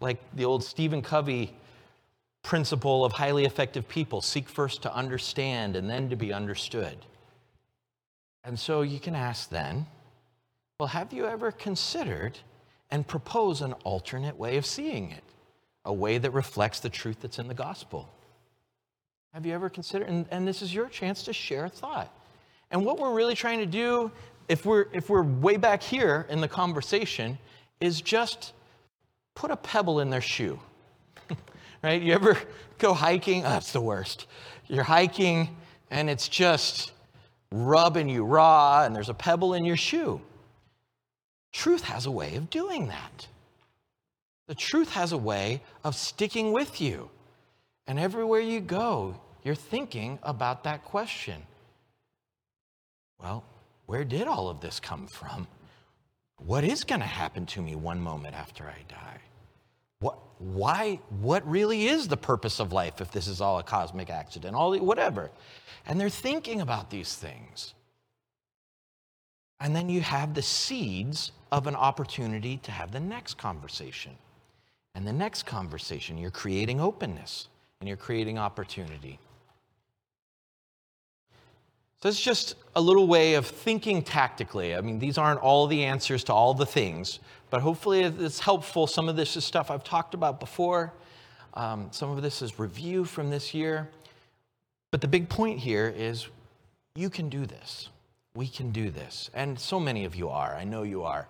Like 0.00 0.18
the 0.34 0.44
old 0.44 0.62
Stephen 0.62 1.00
Covey 1.00 1.54
principle 2.42 3.04
of 3.04 3.12
highly 3.12 3.46
effective 3.46 3.88
people 3.88 4.20
seek 4.20 4.48
first 4.48 4.82
to 4.82 4.94
understand 4.94 5.76
and 5.76 5.88
then 5.88 6.10
to 6.10 6.16
be 6.16 6.32
understood. 6.32 6.98
And 8.44 8.58
so 8.58 8.82
you 8.82 9.00
can 9.00 9.14
ask 9.14 9.48
then, 9.48 9.86
well, 10.78 10.88
have 10.88 11.12
you 11.12 11.26
ever 11.26 11.50
considered 11.52 12.38
and 12.90 13.06
propose 13.06 13.62
an 13.62 13.72
alternate 13.84 14.36
way 14.36 14.56
of 14.56 14.64
seeing 14.64 15.10
it? 15.10 15.24
A 15.84 15.92
way 15.92 16.18
that 16.18 16.30
reflects 16.32 16.80
the 16.80 16.88
truth 16.88 17.18
that's 17.20 17.38
in 17.38 17.48
the 17.48 17.54
gospel? 17.54 18.08
Have 19.34 19.44
you 19.44 19.54
ever 19.54 19.68
considered? 19.68 20.08
And, 20.08 20.26
and 20.30 20.46
this 20.46 20.62
is 20.62 20.74
your 20.74 20.88
chance 20.88 21.22
to 21.24 21.32
share 21.32 21.64
a 21.64 21.68
thought. 21.68 22.12
And 22.70 22.84
what 22.84 22.98
we're 22.98 23.12
really 23.12 23.34
trying 23.34 23.58
to 23.58 23.66
do, 23.66 24.10
if 24.48 24.66
we're, 24.66 24.86
if 24.92 25.08
we're 25.08 25.22
way 25.22 25.56
back 25.56 25.82
here 25.82 26.26
in 26.28 26.40
the 26.40 26.48
conversation, 26.48 27.38
is 27.80 28.00
just 28.00 28.52
put 29.34 29.50
a 29.50 29.56
pebble 29.56 30.00
in 30.00 30.10
their 30.10 30.20
shoe 30.20 30.58
right? 31.82 32.00
You 32.00 32.12
ever 32.14 32.36
go 32.78 32.92
hiking? 32.92 33.44
Oh, 33.44 33.50
that's 33.50 33.72
the 33.72 33.80
worst. 33.80 34.26
You're 34.66 34.84
hiking 34.84 35.56
and 35.90 36.10
it's 36.10 36.28
just 36.28 36.92
rubbing 37.50 38.08
you 38.08 38.24
raw 38.24 38.84
and 38.84 38.94
there's 38.94 39.08
a 39.08 39.14
pebble 39.14 39.54
in 39.54 39.64
your 39.64 39.76
shoe. 39.76 40.20
Truth 41.52 41.84
has 41.84 42.06
a 42.06 42.10
way 42.10 42.36
of 42.36 42.50
doing 42.50 42.88
that. 42.88 43.26
The 44.46 44.54
truth 44.54 44.92
has 44.92 45.12
a 45.12 45.18
way 45.18 45.62
of 45.84 45.94
sticking 45.94 46.52
with 46.52 46.80
you. 46.80 47.10
And 47.86 47.98
everywhere 47.98 48.40
you 48.40 48.60
go, 48.60 49.20
you're 49.44 49.54
thinking 49.54 50.18
about 50.22 50.64
that 50.64 50.84
question. 50.84 51.42
Well, 53.20 53.44
where 53.86 54.04
did 54.04 54.26
all 54.26 54.48
of 54.48 54.60
this 54.60 54.80
come 54.80 55.06
from? 55.06 55.46
What 56.38 56.64
is 56.64 56.84
going 56.84 57.00
to 57.00 57.06
happen 57.06 57.46
to 57.46 57.62
me 57.62 57.74
one 57.74 58.00
moment 58.00 58.34
after 58.34 58.64
I 58.64 58.78
die? 58.88 59.20
What, 60.00 60.18
why, 60.38 61.00
what 61.20 61.48
really 61.48 61.88
is 61.88 62.06
the 62.06 62.16
purpose 62.16 62.60
of 62.60 62.72
life 62.72 63.00
if 63.00 63.10
this 63.10 63.26
is 63.26 63.40
all 63.40 63.58
a 63.58 63.62
cosmic 63.62 64.10
accident? 64.10 64.54
All 64.54 64.70
the, 64.70 64.80
whatever. 64.80 65.30
And 65.86 66.00
they're 66.00 66.08
thinking 66.08 66.60
about 66.60 66.90
these 66.90 67.14
things. 67.14 67.74
And 69.60 69.74
then 69.74 69.88
you 69.88 70.00
have 70.00 70.34
the 70.34 70.42
seeds 70.42 71.32
of 71.50 71.66
an 71.66 71.74
opportunity 71.74 72.58
to 72.58 72.70
have 72.70 72.92
the 72.92 73.00
next 73.00 73.38
conversation. 73.38 74.12
And 74.94 75.06
the 75.06 75.12
next 75.12 75.44
conversation, 75.44 76.18
you're 76.18 76.30
creating 76.30 76.80
openness 76.80 77.48
and 77.80 77.88
you're 77.88 77.96
creating 77.96 78.38
opportunity. 78.38 79.18
So 82.02 82.08
it's 82.08 82.20
just 82.20 82.54
a 82.76 82.80
little 82.80 83.08
way 83.08 83.34
of 83.34 83.46
thinking 83.46 84.02
tactically. 84.02 84.74
I 84.76 84.80
mean, 84.80 84.98
these 84.98 85.18
aren't 85.18 85.40
all 85.40 85.66
the 85.66 85.84
answers 85.84 86.22
to 86.24 86.32
all 86.32 86.54
the 86.54 86.66
things, 86.66 87.18
but 87.50 87.60
hopefully 87.60 88.02
it's 88.02 88.38
helpful. 88.38 88.86
Some 88.86 89.08
of 89.08 89.16
this 89.16 89.36
is 89.36 89.44
stuff 89.44 89.70
I've 89.70 89.82
talked 89.82 90.14
about 90.14 90.38
before. 90.38 90.92
Um, 91.54 91.88
some 91.90 92.10
of 92.10 92.22
this 92.22 92.40
is 92.40 92.58
review 92.58 93.04
from 93.04 93.30
this 93.30 93.52
year. 93.52 93.88
But 94.90 95.00
the 95.00 95.08
big 95.08 95.28
point 95.28 95.58
here 95.58 95.92
is 95.96 96.28
you 96.94 97.10
can 97.10 97.28
do 97.28 97.46
this. 97.46 97.88
We 98.34 98.46
can 98.46 98.70
do 98.70 98.90
this. 98.90 99.28
And 99.34 99.58
so 99.58 99.80
many 99.80 100.04
of 100.04 100.14
you 100.14 100.28
are. 100.28 100.54
I 100.54 100.62
know 100.62 100.84
you 100.84 101.02
are. 101.02 101.26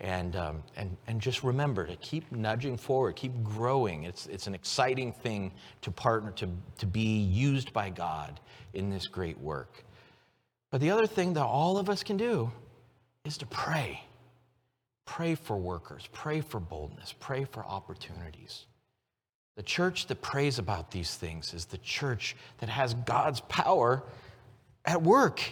And, 0.00 0.34
um, 0.34 0.62
and, 0.76 0.96
and 1.06 1.20
just 1.20 1.44
remember 1.44 1.86
to 1.86 1.94
keep 1.96 2.32
nudging 2.32 2.78
forward, 2.78 3.16
keep 3.16 3.42
growing. 3.44 4.04
It's, 4.04 4.26
it's 4.26 4.46
an 4.46 4.54
exciting 4.54 5.12
thing 5.12 5.52
to 5.82 5.90
partner, 5.90 6.30
to, 6.32 6.48
to 6.78 6.86
be 6.86 7.18
used 7.18 7.72
by 7.74 7.90
God 7.90 8.40
in 8.72 8.88
this 8.88 9.06
great 9.06 9.38
work. 9.38 9.84
But 10.70 10.80
the 10.80 10.90
other 10.90 11.06
thing 11.06 11.34
that 11.34 11.44
all 11.44 11.76
of 11.76 11.90
us 11.90 12.02
can 12.02 12.16
do 12.16 12.50
is 13.24 13.36
to 13.38 13.46
pray. 13.46 14.02
Pray 15.04 15.34
for 15.34 15.56
workers, 15.56 16.08
pray 16.12 16.40
for 16.40 16.60
boldness, 16.60 17.14
pray 17.18 17.44
for 17.44 17.64
opportunities. 17.64 18.66
The 19.56 19.62
church 19.62 20.06
that 20.06 20.22
prays 20.22 20.58
about 20.58 20.90
these 20.90 21.14
things 21.16 21.52
is 21.52 21.66
the 21.66 21.78
church 21.78 22.36
that 22.58 22.68
has 22.68 22.94
God's 22.94 23.40
power 23.42 24.04
at 24.84 25.02
work 25.02 25.42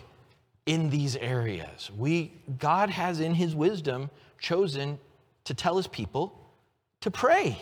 in 0.65 0.91
these 0.91 1.17
areas. 1.17 1.91
We, 1.97 2.33
God 2.59 2.89
has, 2.91 3.21
in 3.21 3.35
his 3.35 3.55
wisdom, 3.55 4.11
chosen 4.39 4.99
to 5.45 5.55
tell 5.55 5.77
his 5.77 5.87
people 5.87 6.39
to 7.01 7.11
pray, 7.11 7.59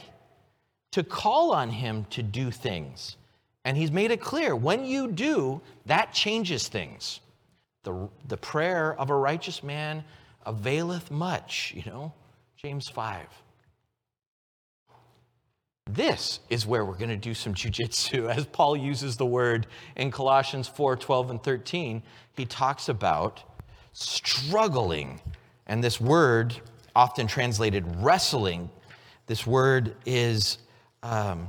to 0.93 1.03
call 1.05 1.53
on 1.53 1.71
him 1.71 2.07
to 2.11 2.23
do 2.23 2.51
things. 2.51 3.17
And 3.65 3.77
he's 3.77 3.91
made 3.91 4.11
it 4.11 4.21
clear 4.21 4.55
when 4.55 4.85
you 4.85 5.11
do, 5.11 5.61
that 5.87 6.12
changes 6.12 6.69
things. 6.69 7.21
The, 7.83 8.09
the 8.29 8.37
prayer 8.37 8.95
of 8.99 9.11
a 9.11 9.15
righteous 9.15 9.62
man 9.62 10.05
availeth 10.45 11.11
much, 11.11 11.73
you 11.77 11.83
know, 11.91 12.12
James 12.57 12.89
5. 12.89 13.27
This 15.89 16.41
is 16.51 16.67
where 16.67 16.85
we're 16.85 16.97
going 16.97 17.11
to 17.11 17.17
do 17.17 17.35
some 17.35 17.55
jujitsu. 17.55 18.29
As 18.37 18.47
Paul 18.47 18.77
uses 18.77 19.17
the 19.17 19.27
word 19.27 19.67
in 19.97 20.11
Colossians 20.11 20.67
4 20.67 20.97
12 20.97 21.31
and 21.31 21.43
13, 21.43 22.03
he 22.37 22.45
talks 22.45 22.89
about 22.89 23.43
struggling. 23.93 25.21
And 25.67 25.83
this 25.83 26.01
word, 26.01 26.55
often 26.95 27.27
translated 27.27 27.85
wrestling, 27.97 28.71
this 29.27 29.47
word 29.47 29.97
is, 30.07 30.59
um, 31.03 31.49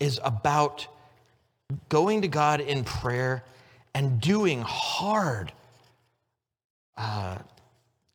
is 0.00 0.18
about 0.24 0.86
going 1.88 2.22
to 2.22 2.28
God 2.28 2.60
in 2.60 2.84
prayer 2.84 3.44
and 3.94 4.20
doing 4.20 4.62
hard. 4.62 5.52
Uh, 6.96 7.38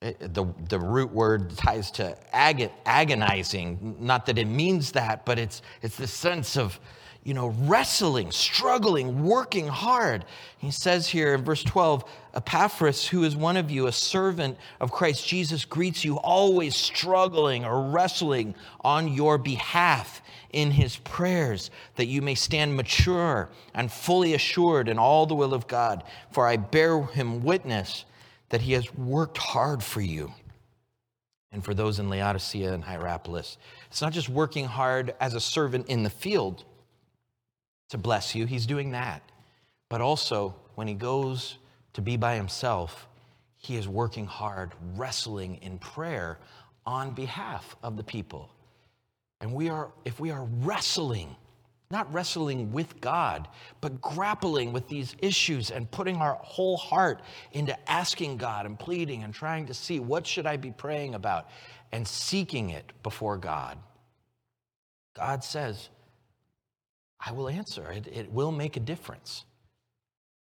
the, 0.01 0.45
the 0.69 0.79
root 0.79 1.11
word 1.11 1.55
ties 1.57 1.91
to 1.91 2.17
ag- 2.33 2.71
agonizing. 2.85 3.97
Not 3.99 4.25
that 4.27 4.37
it 4.37 4.45
means 4.45 4.93
that, 4.93 5.25
but 5.25 5.37
it's, 5.37 5.61
it's 5.81 5.97
the 5.97 6.07
sense 6.07 6.57
of, 6.57 6.79
you 7.23 7.33
know, 7.33 7.47
wrestling, 7.47 8.31
struggling, 8.31 9.23
working 9.23 9.67
hard. 9.67 10.25
He 10.57 10.71
says 10.71 11.07
here 11.07 11.33
in 11.33 11.43
verse 11.43 11.63
12 11.63 12.05
Epaphras, 12.33 13.07
who 13.07 13.23
is 13.23 13.35
one 13.35 13.57
of 13.57 13.69
you, 13.69 13.87
a 13.87 13.91
servant 13.91 14.57
of 14.79 14.91
Christ 14.91 15.27
Jesus, 15.27 15.65
greets 15.65 16.05
you, 16.05 16.17
always 16.17 16.75
struggling 16.75 17.65
or 17.65 17.89
wrestling 17.89 18.55
on 18.81 19.13
your 19.13 19.37
behalf 19.37 20.21
in 20.51 20.71
his 20.71 20.97
prayers, 20.97 21.71
that 21.95 22.05
you 22.05 22.21
may 22.21 22.35
stand 22.35 22.75
mature 22.75 23.49
and 23.73 23.91
fully 23.91 24.33
assured 24.33 24.87
in 24.87 24.97
all 24.97 25.25
the 25.25 25.35
will 25.35 25.53
of 25.53 25.67
God. 25.67 26.03
For 26.31 26.47
I 26.47 26.57
bear 26.57 27.03
him 27.03 27.43
witness 27.43 28.05
that 28.49 28.61
he 28.61 28.73
has 28.73 28.93
worked 28.95 29.37
hard 29.37 29.83
for 29.83 30.01
you. 30.01 30.33
And 31.51 31.63
for 31.63 31.73
those 31.73 31.99
in 31.99 32.09
Laodicea 32.09 32.73
and 32.73 32.83
Hierapolis, 32.83 33.57
it's 33.87 34.01
not 34.01 34.13
just 34.13 34.29
working 34.29 34.65
hard 34.65 35.15
as 35.19 35.33
a 35.33 35.39
servant 35.39 35.87
in 35.87 36.03
the 36.03 36.09
field 36.09 36.63
to 37.89 37.97
bless 37.97 38.35
you, 38.35 38.45
he's 38.45 38.65
doing 38.65 38.91
that. 38.91 39.21
But 39.89 40.01
also, 40.01 40.55
when 40.75 40.87
he 40.87 40.93
goes 40.93 41.57
to 41.93 42.01
be 42.01 42.17
by 42.17 42.35
himself, 42.35 43.07
he 43.57 43.75
is 43.75 43.87
working 43.87 44.25
hard, 44.25 44.71
wrestling 44.95 45.59
in 45.61 45.79
prayer 45.79 46.39
on 46.85 47.11
behalf 47.11 47.75
of 47.83 47.97
the 47.97 48.03
people. 48.03 48.49
And 49.41 49.53
we 49.53 49.69
are, 49.69 49.91
if 50.05 50.19
we 50.19 50.31
are 50.31 50.45
wrestling, 50.61 51.35
not 51.91 52.11
wrestling 52.13 52.71
with 52.71 53.01
God, 53.01 53.47
but 53.81 53.99
grappling 53.99 54.71
with 54.71 54.87
these 54.87 55.15
issues 55.19 55.71
and 55.71 55.89
putting 55.89 56.17
our 56.17 56.35
whole 56.35 56.77
heart 56.77 57.21
into 57.53 57.77
asking 57.89 58.37
God 58.37 58.65
and 58.65 58.77
pleading 58.77 59.23
and 59.23 59.33
trying 59.33 59.65
to 59.65 59.73
see 59.73 59.99
what 59.99 60.27
should 60.27 60.45
I 60.45 60.57
be 60.57 60.71
praying 60.71 61.15
about 61.15 61.49
and 61.91 62.07
seeking 62.07 62.69
it 62.69 62.91
before 63.01 63.37
God. 63.37 63.77
God 65.15 65.43
says, 65.43 65.89
I 67.19 67.31
will 67.31 67.49
answer. 67.49 67.91
It, 67.91 68.07
it 68.07 68.31
will 68.31 68.51
make 68.51 68.77
a 68.77 68.79
difference. 68.79 69.43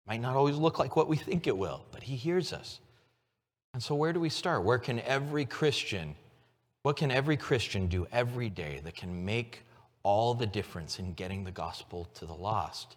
Might 0.06 0.20
not 0.20 0.36
always 0.36 0.56
look 0.56 0.78
like 0.78 0.96
what 0.96 1.08
we 1.08 1.16
think 1.16 1.46
it 1.46 1.56
will, 1.56 1.84
but 1.90 2.02
He 2.02 2.16
hears 2.16 2.52
us. 2.52 2.80
And 3.74 3.82
so, 3.82 3.94
where 3.94 4.12
do 4.12 4.20
we 4.20 4.28
start? 4.28 4.64
Where 4.64 4.78
can 4.78 5.00
every 5.00 5.44
Christian, 5.44 6.14
what 6.82 6.96
can 6.96 7.10
every 7.10 7.36
Christian 7.36 7.86
do 7.86 8.06
every 8.12 8.48
day 8.48 8.80
that 8.84 8.96
can 8.96 9.24
make 9.24 9.64
all 10.02 10.34
the 10.34 10.46
difference 10.46 10.98
in 10.98 11.12
getting 11.12 11.44
the 11.44 11.50
gospel 11.50 12.08
to 12.14 12.26
the 12.26 12.34
lost? 12.34 12.96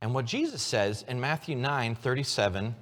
And 0.00 0.14
what 0.14 0.24
Jesus 0.24 0.62
says 0.62 1.04
in 1.06 1.20
Matthew 1.20 1.56
9 1.56 1.94
37, 1.94 2.74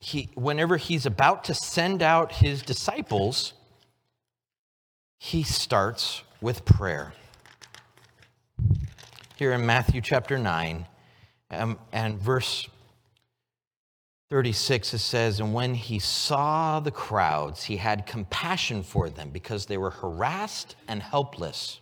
he, 0.00 0.30
whenever 0.34 0.76
he's 0.76 1.06
about 1.06 1.44
to 1.44 1.54
send 1.54 2.02
out 2.02 2.32
his 2.32 2.62
disciples, 2.62 3.54
he 5.18 5.44
starts 5.44 6.22
with 6.40 6.64
prayer 6.64 7.12
here 9.36 9.52
in 9.52 9.64
Matthew 9.64 10.00
chapter 10.00 10.38
9 10.38 10.86
um, 11.50 11.78
and 11.92 12.18
verse 12.18 12.68
36, 14.30 14.94
it 14.94 14.98
says, 14.98 15.40
And 15.40 15.52
when 15.52 15.74
he 15.74 15.98
saw 15.98 16.80
the 16.80 16.90
crowds, 16.90 17.64
he 17.64 17.76
had 17.76 18.06
compassion 18.06 18.82
for 18.82 19.10
them 19.10 19.30
because 19.30 19.66
they 19.66 19.76
were 19.76 19.90
harassed 19.90 20.76
and 20.88 21.02
helpless, 21.02 21.80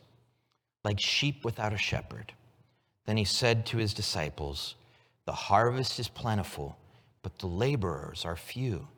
like 0.82 0.98
sheep 0.98 1.44
without 1.44 1.72
a 1.72 1.78
shepherd. 1.78 2.32
Then 3.06 3.16
he 3.16 3.24
said 3.24 3.66
to 3.66 3.78
his 3.78 3.94
disciples, 3.94 4.74
The 5.26 5.32
harvest 5.32 6.00
is 6.00 6.08
plentiful, 6.08 6.76
but 7.22 7.38
the 7.38 7.46
laborers 7.46 8.24
are 8.24 8.36
few. 8.36 8.88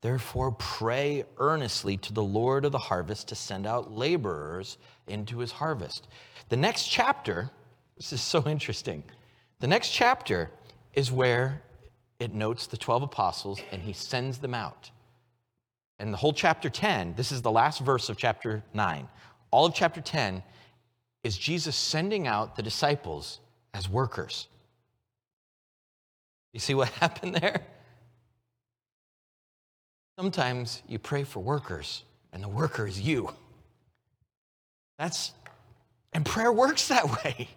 Therefore, 0.00 0.52
pray 0.52 1.24
earnestly 1.38 1.96
to 1.98 2.12
the 2.12 2.22
Lord 2.22 2.64
of 2.64 2.72
the 2.72 2.78
harvest 2.78 3.28
to 3.28 3.34
send 3.34 3.66
out 3.66 3.92
laborers 3.92 4.78
into 5.08 5.40
his 5.40 5.52
harvest. 5.52 6.08
The 6.48 6.56
next 6.56 6.86
chapter 6.86 7.50
this 7.98 8.12
is 8.12 8.22
so 8.22 8.46
interesting. 8.46 9.02
The 9.60 9.66
next 9.66 9.90
chapter 9.90 10.50
is 10.94 11.12
where 11.12 11.62
it 12.18 12.32
notes 12.32 12.66
the 12.66 12.76
12 12.76 13.02
apostles 13.02 13.60
and 13.70 13.82
he 13.82 13.92
sends 13.92 14.38
them 14.38 14.54
out. 14.54 14.90
And 15.98 16.12
the 16.12 16.16
whole 16.16 16.32
chapter 16.32 16.70
10, 16.70 17.14
this 17.16 17.32
is 17.32 17.42
the 17.42 17.50
last 17.50 17.80
verse 17.80 18.08
of 18.08 18.16
chapter 18.16 18.62
9. 18.72 19.08
All 19.50 19.66
of 19.66 19.74
chapter 19.74 20.00
10 20.00 20.42
is 21.24 21.36
Jesus 21.36 21.74
sending 21.74 22.28
out 22.28 22.54
the 22.54 22.62
disciples 22.62 23.40
as 23.74 23.88
workers. 23.88 24.46
You 26.52 26.60
see 26.60 26.74
what 26.74 26.88
happened 27.00 27.34
there? 27.34 27.62
Sometimes 30.16 30.82
you 30.88 30.98
pray 30.98 31.24
for 31.24 31.40
workers, 31.40 32.02
and 32.32 32.42
the 32.42 32.48
worker 32.48 32.86
is 32.86 33.00
you. 33.00 33.32
That's, 34.98 35.32
and 36.12 36.26
prayer 36.26 36.52
works 36.52 36.88
that 36.88 37.24
way. 37.24 37.48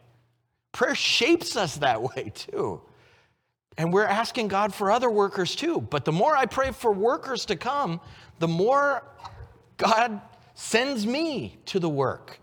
Prayer 0.71 0.95
shapes 0.95 1.55
us 1.55 1.77
that 1.77 2.01
way 2.01 2.31
too. 2.33 2.81
And 3.77 3.93
we're 3.93 4.05
asking 4.05 4.47
God 4.49 4.73
for 4.73 4.91
other 4.91 5.09
workers 5.09 5.55
too. 5.55 5.81
But 5.81 6.05
the 6.05 6.11
more 6.11 6.35
I 6.35 6.45
pray 6.45 6.71
for 6.71 6.91
workers 6.91 7.45
to 7.45 7.55
come, 7.55 8.01
the 8.39 8.47
more 8.47 9.03
God 9.77 10.21
sends 10.53 11.07
me 11.07 11.57
to 11.65 11.79
the 11.79 11.89
work, 11.89 12.39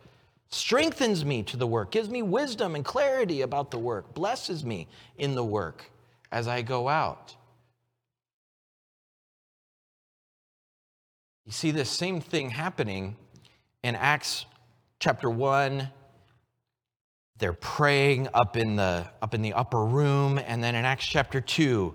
strengthens 0.49 1.25
me 1.25 1.43
to 1.45 1.57
the 1.57 1.67
work, 1.67 1.91
gives 1.91 2.09
me 2.09 2.23
wisdom 2.23 2.75
and 2.75 2.85
clarity 2.85 3.43
about 3.43 3.71
the 3.71 3.79
work, 3.79 4.15
blesses 4.15 4.65
me 4.65 4.89
in 5.19 5.35
the 5.35 5.45
work 5.45 5.91
as 6.33 6.49
I 6.49 6.63
go 6.63 6.89
out. 6.89 7.35
You 11.47 11.53
see 11.53 11.71
this 11.71 11.89
same 11.89 12.21
thing 12.21 12.51
happening 12.51 13.17
in 13.83 13.95
Acts 13.95 14.45
chapter 15.01 15.31
1 15.31 15.89
they're 17.39 17.53
praying 17.53 18.29
up 18.35 18.57
in 18.57 18.77
the 18.77 19.07
up 19.23 19.35
in 19.35 19.43
the 19.43 19.55
upper 19.55 19.85
room. 19.85 20.39
And 20.39 20.63
then 20.63 20.75
in 20.75 20.85
acts 20.85 21.07
chapter 21.07 21.41
2 21.41 21.95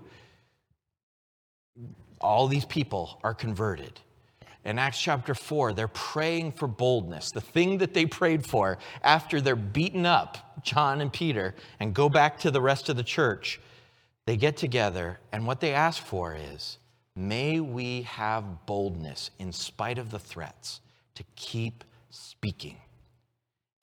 all 2.20 2.46
these 2.48 2.64
people 2.64 3.20
are 3.22 3.34
converted. 3.34 4.00
In 4.64 4.78
acts 4.78 5.00
chapter 5.00 5.34
4 5.34 5.74
they're 5.74 5.88
praying 5.88 6.52
for 6.52 6.66
boldness. 6.66 7.30
The 7.30 7.40
thing 7.40 7.78
that 7.78 7.92
they 7.92 8.06
prayed 8.06 8.46
for 8.46 8.78
after 9.02 9.40
they're 9.40 9.56
beaten 9.56 10.06
up 10.06 10.38
john 10.62 11.02
and 11.02 11.12
peter 11.12 11.54
and 11.78 11.92
go 11.92 12.08
back 12.08 12.38
to 12.38 12.50
the 12.50 12.60
rest 12.60 12.88
of 12.88 12.96
the 12.96 13.02
church 13.02 13.60
they 14.26 14.38
get 14.38 14.56
together. 14.56 15.20
And 15.32 15.46
what 15.46 15.60
they 15.60 15.74
ask 15.74 16.02
for 16.02 16.34
is 16.34 16.78
may 17.14 17.60
we 17.60 18.02
have 18.02 18.64
boldness 18.64 19.30
in 19.38 19.52
spite 19.52 19.98
of 19.98 20.10
the 20.10 20.18
threats 20.18 20.80
to 21.14 21.24
keep 21.36 21.84
speaking 22.08 22.78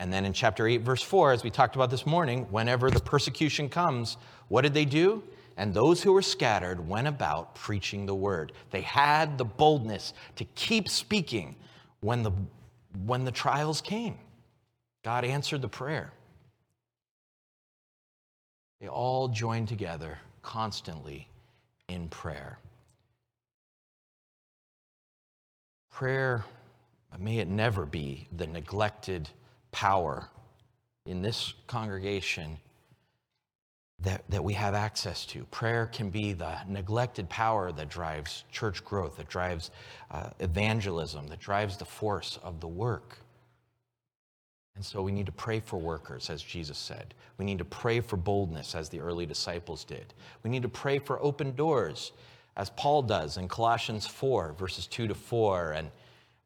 and 0.01 0.11
then 0.11 0.25
in 0.25 0.33
chapter 0.33 0.65
8, 0.65 0.77
verse 0.77 1.03
4, 1.03 1.31
as 1.31 1.43
we 1.43 1.51
talked 1.51 1.75
about 1.75 1.91
this 1.91 2.07
morning, 2.07 2.47
whenever 2.49 2.89
the 2.89 2.99
persecution 2.99 3.69
comes, 3.69 4.17
what 4.47 4.61
did 4.63 4.73
they 4.73 4.83
do? 4.83 5.21
And 5.57 5.75
those 5.75 6.01
who 6.01 6.11
were 6.11 6.23
scattered 6.23 6.87
went 6.89 7.07
about 7.07 7.53
preaching 7.53 8.07
the 8.07 8.15
word. 8.15 8.51
They 8.71 8.81
had 8.81 9.37
the 9.37 9.45
boldness 9.45 10.15
to 10.37 10.45
keep 10.55 10.89
speaking 10.89 11.55
when 11.99 12.23
the, 12.23 12.31
when 13.05 13.25
the 13.25 13.31
trials 13.31 13.79
came. 13.79 14.17
God 15.03 15.23
answered 15.23 15.61
the 15.61 15.69
prayer. 15.69 16.11
They 18.79 18.87
all 18.87 19.27
joined 19.27 19.67
together 19.67 20.17
constantly 20.41 21.27
in 21.89 22.07
prayer. 22.07 22.57
Prayer, 25.91 26.43
may 27.19 27.37
it 27.37 27.47
never 27.47 27.85
be 27.85 28.27
the 28.35 28.47
neglected 28.47 29.29
power 29.71 30.29
in 31.05 31.21
this 31.21 31.53
congregation 31.67 32.57
that, 33.99 34.23
that 34.29 34.43
we 34.43 34.53
have 34.53 34.73
access 34.73 35.25
to. 35.27 35.43
Prayer 35.45 35.85
can 35.85 36.09
be 36.09 36.33
the 36.33 36.57
neglected 36.67 37.29
power 37.29 37.71
that 37.71 37.89
drives 37.89 38.43
church 38.51 38.83
growth, 38.83 39.17
that 39.17 39.29
drives 39.29 39.71
uh, 40.09 40.29
evangelism, 40.39 41.27
that 41.27 41.39
drives 41.39 41.77
the 41.77 41.85
force 41.85 42.39
of 42.43 42.59
the 42.59 42.67
work. 42.67 43.19
And 44.75 44.85
so 44.85 45.01
we 45.01 45.11
need 45.11 45.25
to 45.25 45.31
pray 45.31 45.59
for 45.59 45.77
workers, 45.77 46.29
as 46.29 46.41
Jesus 46.41 46.77
said. 46.77 47.13
We 47.37 47.45
need 47.45 47.57
to 47.57 47.65
pray 47.65 47.99
for 47.99 48.17
boldness, 48.17 48.73
as 48.73 48.89
the 48.89 49.01
early 49.01 49.25
disciples 49.25 49.83
did. 49.83 50.13
We 50.43 50.49
need 50.49 50.63
to 50.63 50.69
pray 50.69 50.97
for 50.97 51.21
open 51.21 51.55
doors, 51.55 52.13
as 52.57 52.69
Paul 52.71 53.03
does 53.03 53.37
in 53.37 53.47
Colossians 53.47 54.07
4, 54.07 54.53
verses 54.57 54.87
2 54.87 55.07
to 55.07 55.15
4, 55.15 55.73
and 55.73 55.91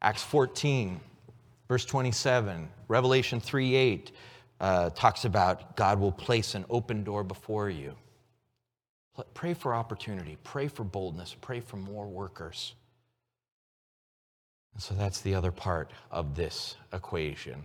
Acts 0.02 0.22
14, 0.24 1.00
Verse 1.68 1.84
27, 1.84 2.68
Revelation 2.88 3.40
3 3.40 3.74
8 3.74 4.12
uh, 4.60 4.90
talks 4.90 5.24
about 5.24 5.76
God 5.76 5.98
will 5.98 6.12
place 6.12 6.54
an 6.54 6.64
open 6.70 7.02
door 7.04 7.24
before 7.24 7.68
you. 7.68 7.94
Pray 9.34 9.54
for 9.54 9.74
opportunity, 9.74 10.36
pray 10.44 10.68
for 10.68 10.84
boldness, 10.84 11.34
pray 11.40 11.60
for 11.60 11.76
more 11.76 12.06
workers. 12.06 12.74
And 14.74 14.82
so 14.82 14.94
that's 14.94 15.22
the 15.22 15.34
other 15.34 15.50
part 15.50 15.90
of 16.10 16.36
this 16.36 16.76
equation. 16.92 17.62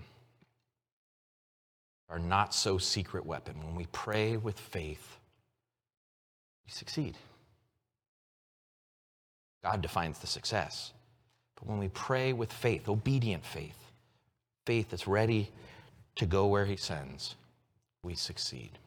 Our 2.09 2.19
not 2.19 2.53
so 2.53 2.77
secret 2.77 3.25
weapon. 3.25 3.55
When 3.65 3.75
we 3.75 3.85
pray 3.91 4.37
with 4.37 4.57
faith, 4.57 5.17
we 6.65 6.71
succeed. 6.71 7.17
God 9.63 9.81
defines 9.81 10.19
the 10.19 10.27
success. 10.27 10.93
But 11.55 11.67
when 11.67 11.79
we 11.79 11.89
pray 11.89 12.33
with 12.33 12.51
faith, 12.51 12.89
obedient 12.89 13.45
faith, 13.45 13.90
faith 14.65 14.89
that's 14.89 15.07
ready 15.07 15.49
to 16.15 16.25
go 16.25 16.47
where 16.47 16.65
He 16.65 16.75
sends, 16.75 17.35
we 18.03 18.15
succeed. 18.15 18.77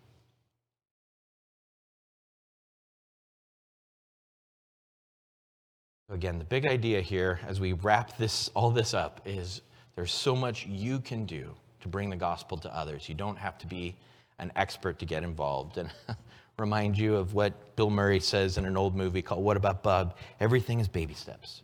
Again, 6.11 6.39
the 6.39 6.45
big 6.45 6.67
idea 6.67 7.01
here 7.01 7.41
as 7.47 7.61
we 7.61 7.73
wrap 7.73 8.17
this 8.19 8.51
all 8.55 8.71
this 8.71 8.93
up 8.93 9.21
is 9.25 9.63
there's 9.97 10.13
so 10.13 10.37
much 10.37 10.67
you 10.67 11.01
can 11.01 11.25
do 11.25 11.55
to 11.81 11.89
bring 11.89 12.11
the 12.11 12.17
gospel 12.17 12.59
to 12.59 12.77
others. 12.77 13.09
You 13.09 13.15
don't 13.15 13.37
have 13.37 13.59
to 13.59 13.67
be 13.67 13.97
an 14.39 14.53
expert 14.57 14.99
to 14.99 15.07
get 15.07 15.23
involved. 15.23 15.79
And 15.79 15.91
remind 16.59 16.99
you 16.99 17.17
of 17.17 17.35
what 17.35 17.77
Bill 17.77 17.91
Murray 17.91 18.21
says 18.21 18.59
in 18.59 18.65
an 18.65 18.77
old 18.77 18.95
movie 18.95 19.23
called 19.23 19.43
What 19.43 19.57
About 19.57 19.83
Bob? 19.83 20.17
Everything 20.41 20.81
is 20.81 20.89
baby 20.89 21.15
steps. 21.15 21.63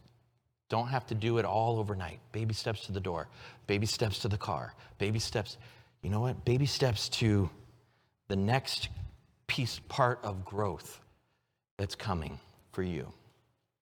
Don't 0.71 0.89
have 0.89 1.07
to 1.09 1.15
do 1.15 1.37
it 1.37 1.45
all 1.45 1.79
overnight. 1.79 2.21
Baby 2.33 2.55
steps 2.55 2.87
to 2.87 2.93
the 2.93 3.01
door, 3.01 3.29
baby 3.67 3.87
steps 3.87 4.21
to 4.21 4.29
the 4.29 4.39
car, 4.39 4.73
baby 4.99 5.19
steps, 5.19 5.59
you 6.03 6.09
know 6.09 6.21
what? 6.21 6.45
Baby 6.47 6.65
steps 6.65 7.11
to 7.11 7.51
the 8.29 8.37
next 8.37 8.89
piece, 9.47 9.81
part 9.89 10.21
of 10.23 10.45
growth 10.45 11.01
that's 11.77 11.95
coming 11.95 12.39
for 12.73 12.83
you. 12.83 13.13